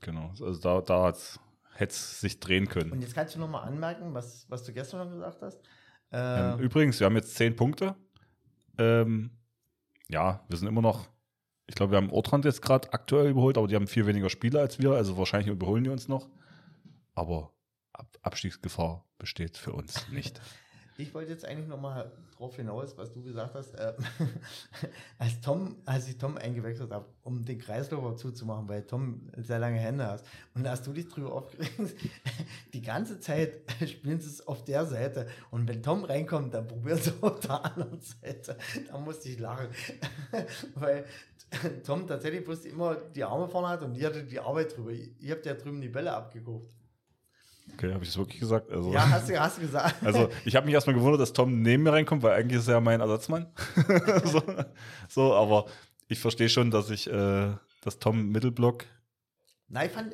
Genau, 0.00 0.30
also 0.30 0.60
da, 0.60 0.80
da 0.82 1.14
hätte 1.74 1.92
es 1.92 2.20
sich 2.20 2.40
drehen 2.40 2.68
können. 2.68 2.92
Und 2.92 3.00
jetzt 3.00 3.14
kannst 3.14 3.34
du 3.34 3.38
nochmal 3.38 3.66
anmerken, 3.66 4.14
was, 4.14 4.46
was 4.48 4.64
du 4.64 4.72
gestern 4.72 5.00
schon 5.00 5.12
gesagt 5.12 5.42
hast. 5.42 5.60
Ähm, 6.12 6.58
übrigens, 6.60 7.00
wir 7.00 7.06
haben 7.06 7.16
jetzt 7.16 7.34
zehn 7.34 7.56
Punkte. 7.56 7.94
Ähm, 8.78 9.30
ja, 10.08 10.44
wir 10.48 10.56
sind 10.56 10.68
immer 10.68 10.82
noch 10.82 11.08
ich 11.66 11.74
glaube, 11.74 11.92
wir 11.92 11.96
haben 11.96 12.10
Ortrand 12.10 12.44
jetzt 12.44 12.60
gerade 12.60 12.92
aktuell 12.92 13.30
überholt, 13.30 13.56
aber 13.56 13.66
die 13.66 13.74
haben 13.74 13.86
viel 13.86 14.06
weniger 14.06 14.28
Spieler 14.28 14.60
als 14.60 14.78
wir, 14.78 14.92
also 14.92 15.16
wahrscheinlich 15.16 15.48
überholen 15.48 15.84
die 15.84 15.90
uns 15.90 16.08
noch. 16.08 16.28
Aber 17.14 17.54
Ab 17.94 18.08
Abstiegsgefahr 18.22 19.06
besteht 19.18 19.56
für 19.56 19.72
uns 19.72 20.08
nicht. 20.08 20.40
Ich 20.96 21.12
wollte 21.12 21.32
jetzt 21.32 21.44
eigentlich 21.44 21.68
nochmal 21.68 22.12
drauf 22.36 22.54
hinaus, 22.56 22.96
was 22.96 23.12
du 23.12 23.22
gesagt 23.22 23.54
hast, 23.54 23.74
äh, 23.74 23.94
als 25.18 25.40
Tom, 25.40 25.76
als 25.84 26.08
ich 26.08 26.18
Tom 26.18 26.36
eingewechselt 26.36 26.92
habe, 26.92 27.06
um 27.22 27.44
den 27.44 27.58
Kreislauf 27.58 28.16
zuzumachen, 28.16 28.68
weil 28.68 28.82
Tom 28.82 29.28
sehr 29.36 29.58
lange 29.58 29.78
Hände 29.78 30.06
hat. 30.06 30.22
Und 30.54 30.64
da 30.64 30.70
hast 30.70 30.86
du 30.86 30.92
dich 30.92 31.08
drüber 31.08 31.32
aufgeregt, 31.32 31.96
die 32.72 32.82
ganze 32.82 33.18
Zeit 33.18 33.62
spielen 33.88 34.20
sie 34.20 34.28
es 34.28 34.46
auf 34.46 34.64
der 34.64 34.86
Seite. 34.86 35.26
Und 35.50 35.66
wenn 35.68 35.82
Tom 35.82 36.04
reinkommt, 36.04 36.54
dann 36.54 36.68
probieren 36.68 36.98
sie 36.98 37.12
auf 37.20 37.40
der 37.40 37.64
anderen 37.64 38.00
Seite. 38.00 38.56
Da 38.88 38.98
musste 38.98 39.28
ich 39.28 39.38
lachen. 39.38 39.68
weil 40.76 41.04
Tom 41.84 42.06
tatsächlich 42.06 42.44
bloß 42.44 42.66
immer 42.66 42.96
die 42.96 43.24
Arme 43.24 43.48
vorne 43.48 43.68
hat 43.68 43.82
und 43.82 43.94
die 43.94 44.04
hatte 44.04 44.24
die 44.24 44.38
Arbeit 44.38 44.76
drüber. 44.76 44.92
Ihr 44.92 45.34
habt 45.34 45.46
ja 45.46 45.54
drüben 45.54 45.80
die 45.80 45.88
Bälle 45.88 46.12
abgeguckt. 46.12 46.72
Okay, 47.72 47.92
habe 47.92 48.04
ich 48.04 48.10
es 48.10 48.18
wirklich 48.18 48.40
gesagt? 48.40 48.70
Also, 48.70 48.92
ja, 48.92 49.08
hast 49.10 49.28
du, 49.28 49.40
hast 49.40 49.56
du 49.56 49.62
gesagt. 49.62 49.96
Also 50.04 50.28
ich 50.44 50.54
habe 50.54 50.66
mich 50.66 50.74
erstmal 50.74 50.94
gewundert, 50.94 51.20
dass 51.20 51.32
Tom 51.32 51.62
neben 51.62 51.82
mir 51.82 51.92
reinkommt, 51.92 52.22
weil 52.22 52.32
eigentlich 52.32 52.60
ist 52.60 52.68
er 52.68 52.74
ja 52.74 52.80
mein 52.80 53.00
Ersatzmann. 53.00 53.46
so, 54.24 54.42
so, 55.08 55.34
aber 55.34 55.66
ich 56.08 56.18
verstehe 56.18 56.48
schon, 56.48 56.70
dass 56.70 56.90
ich, 56.90 57.10
äh, 57.10 57.52
dass 57.82 57.98
Tom 57.98 58.30
Mittelblock. 58.30 58.84
Nein, 59.68 59.86
ich 59.86 59.92
fand 59.92 60.12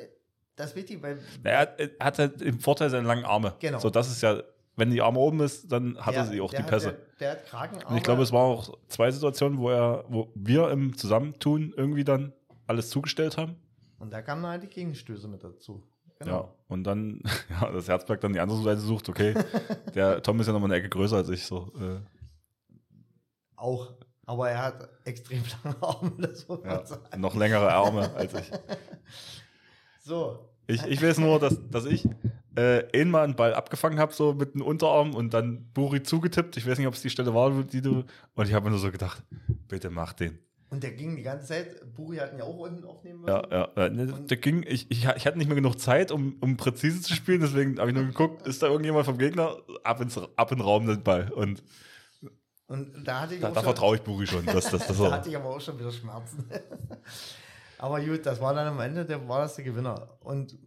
das 0.55 0.75
wichtig, 0.75 1.01
weil. 1.01 1.19
Er, 1.43 1.79
er 1.79 1.89
hat 1.99 2.19
halt 2.19 2.41
im 2.41 2.59
Vorteil 2.59 2.89
seine 2.89 3.07
langen 3.07 3.25
Arme. 3.25 3.55
Genau. 3.59 3.79
So, 3.79 3.89
das 3.89 4.09
ist 4.09 4.21
ja, 4.21 4.41
wenn 4.75 4.89
die 4.89 5.01
Arme 5.01 5.19
oben 5.19 5.41
ist, 5.41 5.71
dann 5.71 5.97
hat 5.97 6.15
er 6.15 6.25
sie 6.25 6.39
auch 6.41 6.53
die 6.53 6.63
Pässe. 6.63 6.97
Der, 7.19 7.35
der, 7.35 7.41
hat 7.41 7.45
Kragenarme. 7.45 7.89
Und 7.89 7.97
ich 7.97 8.03
glaube, 8.03 8.23
es 8.23 8.31
war 8.31 8.41
auch 8.41 8.77
zwei 8.87 9.11
Situationen, 9.11 9.59
wo 9.59 9.69
er, 9.69 10.05
wo 10.07 10.31
wir 10.35 10.69
im 10.71 10.95
Zusammentun 10.97 11.73
irgendwie 11.75 12.03
dann 12.03 12.33
alles 12.67 12.89
zugestellt 12.89 13.37
haben. 13.37 13.55
Und 13.99 14.11
da 14.11 14.21
kamen 14.21 14.45
halt 14.45 14.63
die 14.63 14.67
Gegenstöße 14.67 15.27
mit 15.27 15.43
dazu. 15.43 15.83
Genau. 16.23 16.41
Ja, 16.41 16.55
und 16.67 16.83
dann, 16.83 17.21
ja, 17.49 17.71
das 17.71 17.87
Herzberg 17.87 18.21
dann 18.21 18.33
die 18.33 18.39
andere 18.39 18.61
Seite 18.61 18.81
sucht, 18.81 19.09
okay, 19.09 19.33
der 19.95 20.21
Tom 20.21 20.39
ist 20.39 20.47
ja 20.47 20.53
nochmal 20.53 20.69
eine 20.69 20.79
Ecke 20.79 20.89
größer 20.89 21.17
als 21.17 21.29
ich, 21.29 21.45
so. 21.45 21.71
Äh. 21.79 21.99
Auch, 23.55 23.93
aber 24.25 24.49
er 24.49 24.61
hat 24.63 24.89
extrem 25.05 25.43
lange 25.63 25.81
Arme, 25.81 26.13
das 26.19 26.47
muss 26.47 26.61
man 26.61 26.69
ja, 26.69 26.85
sagen. 26.85 27.21
Noch 27.21 27.35
längere 27.35 27.71
Arme 27.71 28.13
als 28.15 28.33
ich. 28.33 28.51
So. 30.03 30.49
Ich, 30.65 30.83
ich 30.87 31.01
weiß 31.01 31.19
nur, 31.19 31.39
dass, 31.39 31.59
dass 31.69 31.85
ich 31.85 32.07
äh, 32.55 32.83
einmal 32.99 33.23
einen 33.23 33.35
Ball 33.35 33.53
abgefangen 33.53 33.99
habe, 33.99 34.13
so 34.13 34.33
mit 34.33 34.55
dem 34.55 34.61
Unterarm 34.63 35.13
und 35.13 35.33
dann 35.33 35.71
Buri 35.73 36.01
zugetippt. 36.01 36.57
Ich 36.57 36.67
weiß 36.67 36.79
nicht, 36.79 36.87
ob 36.87 36.95
es 36.95 37.03
die 37.03 37.11
Stelle 37.11 37.33
war, 37.35 37.51
die 37.63 37.81
du. 37.81 38.03
Und 38.33 38.47
ich 38.47 38.53
habe 38.53 38.65
mir 38.65 38.71
nur 38.71 38.79
so 38.79 38.91
gedacht, 38.91 39.23
bitte 39.67 39.91
mach 39.91 40.13
den. 40.13 40.39
Und 40.71 40.83
der 40.83 40.91
ging 40.91 41.17
die 41.17 41.21
ganze 41.21 41.47
Zeit, 41.47 41.93
Buri 41.93 42.15
hatten 42.15 42.37
ja 42.37 42.45
auch 42.45 42.57
unten 42.57 42.85
aufnehmen 42.85 43.19
müssen. 43.21 43.43
Ja, 43.51 43.67
ja. 43.75 43.89
Ne, 43.89 44.07
der 44.07 44.37
ging, 44.37 44.63
ich, 44.65 44.89
ich, 44.89 45.03
ich 45.03 45.27
hatte 45.27 45.37
nicht 45.37 45.47
mehr 45.47 45.55
genug 45.55 45.77
Zeit, 45.77 46.11
um, 46.13 46.37
um 46.39 46.55
präzise 46.55 47.01
zu 47.01 47.13
spielen, 47.13 47.41
deswegen 47.41 47.77
habe 47.77 47.89
ich 47.89 47.95
nur 47.95 48.05
geguckt, 48.05 48.47
ist 48.47 48.63
da 48.63 48.67
irgendjemand 48.67 49.05
vom 49.05 49.17
Gegner? 49.17 49.57
Ab, 49.83 49.99
ins, 49.99 50.17
ab 50.17 50.51
in 50.53 50.59
den 50.59 50.63
Raum 50.63 50.87
den 50.87 51.03
Ball. 51.03 51.29
Und, 51.33 51.61
und 52.67 53.05
da 53.05 53.19
hatte 53.19 53.35
ich 53.35 53.41
Da, 53.41 53.51
da 53.51 53.61
vertraue 53.61 53.97
ich 53.97 54.01
Buri 54.01 54.25
schon. 54.25 54.45
Dass, 54.45 54.71
dass, 54.71 54.87
dass 54.87 54.97
da 54.97 55.11
hatte 55.11 55.27
ich 55.27 55.35
aber 55.35 55.49
auch 55.49 55.59
schon 55.59 55.77
wieder 55.77 55.91
Schmerzen. 55.91 56.45
aber 57.77 57.99
gut, 57.99 58.25
das 58.25 58.39
war 58.39 58.53
dann 58.53 58.67
am 58.67 58.79
Ende, 58.79 59.03
der 59.03 59.27
war 59.27 59.41
das 59.41 59.57
der 59.57 59.65
Gewinner. 59.65 60.07
Und 60.21 60.57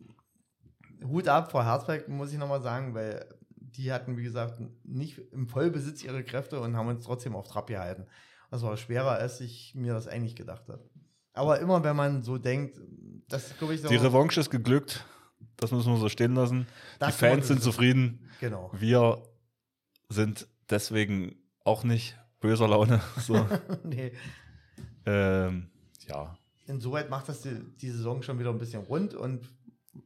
Hut 1.03 1.29
ab 1.29 1.51
vor 1.51 1.65
Herzberg, 1.65 2.09
muss 2.09 2.31
ich 2.31 2.39
nochmal 2.39 2.61
sagen, 2.61 2.95
weil 2.95 3.25
die 3.57 3.91
hatten, 3.91 4.19
wie 4.19 4.25
gesagt, 4.25 4.61
nicht 4.85 5.19
im 5.33 5.49
Vollbesitz 5.49 6.05
ihre 6.05 6.25
Kräfte 6.25 6.61
und 6.61 6.77
haben 6.77 6.89
uns 6.89 7.07
trotzdem 7.07 7.35
auf 7.35 7.49
Trab 7.49 7.69
gehalten. 7.69 8.07
Das 8.55 8.63
war 8.63 8.77
schwerer, 8.77 9.11
als 9.11 9.41
ich 9.41 9.75
mir 9.75 9.95
das 9.95 10.07
eigentlich 10.07 10.37
gedacht 10.37 10.69
habe. 10.69 10.89
Aber 11.33 11.59
immer, 11.59 11.83
wenn 11.83 11.97
man 11.97 12.23
so 12.23 12.39
denkt, 12.39 12.81
das 13.27 13.59
glaube 13.59 13.75
ich 13.75 13.83
so. 13.83 13.89
Die 13.89 13.97
Revanche 13.97 14.39
ist 14.39 14.49
geglückt. 14.49 15.05
Das 15.57 15.73
müssen 15.73 15.91
wir 15.91 15.99
so 15.99 16.09
stehen 16.09 16.37
lassen. 16.37 16.69
Die 17.05 17.11
Fans 17.11 17.49
sind 17.49 17.65
zufrieden. 17.65 18.31
Genau. 18.39 18.71
Wir 18.73 19.21
sind 20.09 20.47
deswegen 20.71 21.35
auch 21.65 21.83
nicht 21.83 22.17
böser 22.39 22.69
Laune. 22.69 23.01
So. 23.17 23.45
nee. 23.83 24.13
Ähm, 25.05 25.69
ja. 26.07 26.39
Insoweit 26.69 27.11
macht 27.11 27.29
das 27.29 27.41
die, 27.41 27.59
die 27.81 27.91
Saison 27.91 28.23
schon 28.23 28.39
wieder 28.39 28.51
ein 28.51 28.59
bisschen 28.59 28.85
rund 28.85 29.15
und 29.15 29.51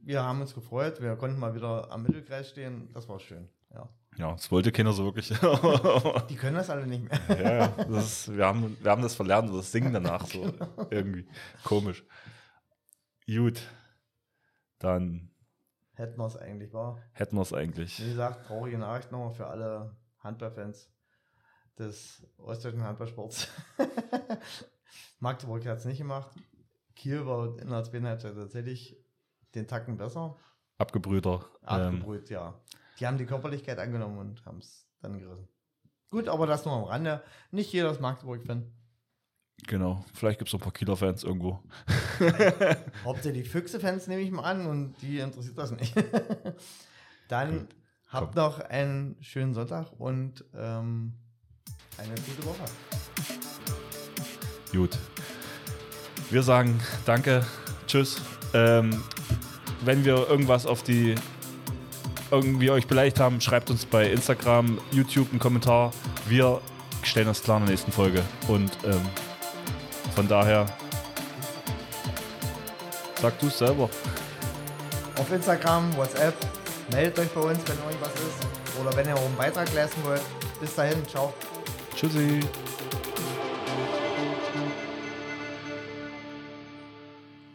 wir 0.01 0.23
haben 0.23 0.41
uns 0.41 0.55
gefreut. 0.55 1.03
Wir 1.03 1.17
konnten 1.17 1.39
mal 1.39 1.55
wieder 1.55 1.93
am 1.93 2.03
Mittelkreis 2.03 2.49
stehen. 2.49 2.89
Das 2.95 3.11
war 3.11 3.21
schön. 3.21 3.47
Ja. 3.75 3.91
Ja, 4.19 4.33
das 4.33 4.51
wollte 4.51 4.73
keiner 4.73 4.93
so 4.93 5.05
wirklich. 5.05 5.29
Die 6.29 6.35
können 6.35 6.57
das 6.57 6.71
alle 6.71 6.89
nicht 6.89 7.05
mehr. 7.05 7.21
ja, 7.29 7.53
ja. 7.53 7.99
Ist, 7.99 8.37
wir, 8.37 8.47
haben, 8.47 8.77
wir 8.83 8.91
haben 8.91 9.01
das 9.01 9.15
verlernt, 9.15 9.55
das 9.55 9.71
Singen 9.71 9.93
danach 9.93 10.27
so. 10.27 10.43
genau. 10.43 10.89
Irgendwie 10.91 11.29
komisch. 11.63 12.05
Gut. 13.27 13.63
Dann. 14.81 15.31
Hätten 15.93 16.19
wir 16.19 16.27
es 16.27 16.37
eigentlich, 16.37 16.73
war? 16.73 17.01
Hätten 17.13 17.37
wir 17.37 17.43
es 17.43 17.53
eigentlich. 17.53 18.01
Wie 18.01 18.09
gesagt, 18.09 18.47
traurige 18.47 18.79
Nachricht 18.79 19.13
nochmal 19.13 19.31
für 19.31 19.47
alle 19.47 19.97
Handballfans 20.19 20.93
des 21.79 22.27
ostdeutschen 22.39 22.83
Handballsports. 22.83 23.47
Magdeburg 25.21 25.65
hat 25.65 25.79
es 25.79 25.85
nicht 25.85 25.99
gemacht. 25.99 26.31
Kiel 26.97 27.25
war 27.25 27.57
in 27.61 27.71
der 27.71 27.85
zweiten 27.85 28.07
Halbzeit 28.07 28.35
tatsächlich 28.35 28.97
den 29.55 29.69
Tacken 29.69 29.97
besser. 29.97 30.37
Abgebrühter. 30.77 31.47
Abgebrüht, 31.63 32.31
ähm, 32.31 32.35
ja. 32.35 32.61
Die 32.99 33.07
haben 33.07 33.19
die 33.19 33.27
Körperlichkeit 33.27 33.79
angenommen 33.79 34.19
und 34.19 34.45
haben 34.45 34.59
es 34.59 34.87
dann 35.01 35.19
gerissen. 35.19 35.49
Gut, 36.11 36.29
aber 36.29 36.47
das 36.47 36.65
nur 36.65 36.75
am 36.75 36.85
Rande. 36.85 37.23
Nicht 37.51 37.73
jeder 37.73 37.91
ist 37.91 38.01
Magdeburg-Fan. 38.01 38.73
Genau, 39.67 40.05
vielleicht 40.15 40.39
gibt 40.39 40.49
es 40.49 40.53
noch 40.53 40.61
ein 40.61 40.65
paar 40.65 40.73
Kieler-Fans 40.73 41.25
irgendwo. 41.25 41.63
Hauptsächlich 43.05 43.49
Füchse-Fans 43.51 44.07
nehme 44.07 44.23
ich 44.23 44.31
mal 44.31 44.45
an 44.45 44.67
und 44.67 44.95
die 45.03 45.19
interessiert 45.19 45.59
das 45.59 45.73
nicht. 45.73 45.95
Dann 47.29 47.59
Gut. 47.59 47.69
habt 48.09 48.35
Komm. 48.35 48.45
noch 48.45 48.61
einen 48.61 49.17
schönen 49.21 49.55
Sonntag 49.55 49.93
und 49.99 50.45
ähm, 50.55 51.13
eine 51.99 52.15
gute 52.15 52.45
Woche. 52.47 52.65
Gut. 54.73 54.97
Wir 56.31 56.43
sagen 56.43 56.81
Danke, 57.05 57.45
Tschüss. 57.87 58.21
Ähm, 58.55 59.03
wenn 59.85 60.05
wir 60.05 60.29
irgendwas 60.29 60.67
auf 60.67 60.83
die 60.83 61.15
irgendwie 62.31 62.71
euch 62.71 62.87
beleidigt 62.87 63.21
haben, 63.21 63.41
schreibt 63.41 63.71
uns 63.71 63.87
bei 63.87 64.11
Instagram, 64.11 64.79
YouTube 64.93 65.31
einen 65.31 65.39
Kommentar. 65.39 65.93
Wir 66.27 66.61
stellen 67.03 67.27
das 67.27 67.43
klar 67.43 67.59
in 67.59 67.65
der 67.65 67.73
nächsten 67.73 67.93
Folge. 67.93 68.23
Und 68.49 68.71
ähm, 68.85 69.01
von 70.15 70.29
daher 70.29 70.67
Sag 73.21 73.39
du 73.41 73.49
es 73.49 73.59
selber. 73.59 73.91
Auf 75.17 75.33
Instagram, 75.33 75.97
WhatsApp. 75.97 76.35
Meldet 76.93 77.19
euch 77.19 77.29
bei 77.31 77.41
uns, 77.41 77.59
wenn 77.67 77.79
irgendwas 77.79 78.13
ist. 78.15 78.81
Oder 78.81 78.97
wenn 78.97 79.09
ihr 79.09 79.15
auch 79.15 79.25
einen 79.25 79.37
Beitrag 79.37 79.73
leisten 79.75 80.03
wollt. 80.05 80.23
Bis 80.61 80.75
dahin, 80.75 81.07
ciao. 81.09 81.35
Tschüssi. 81.97 82.41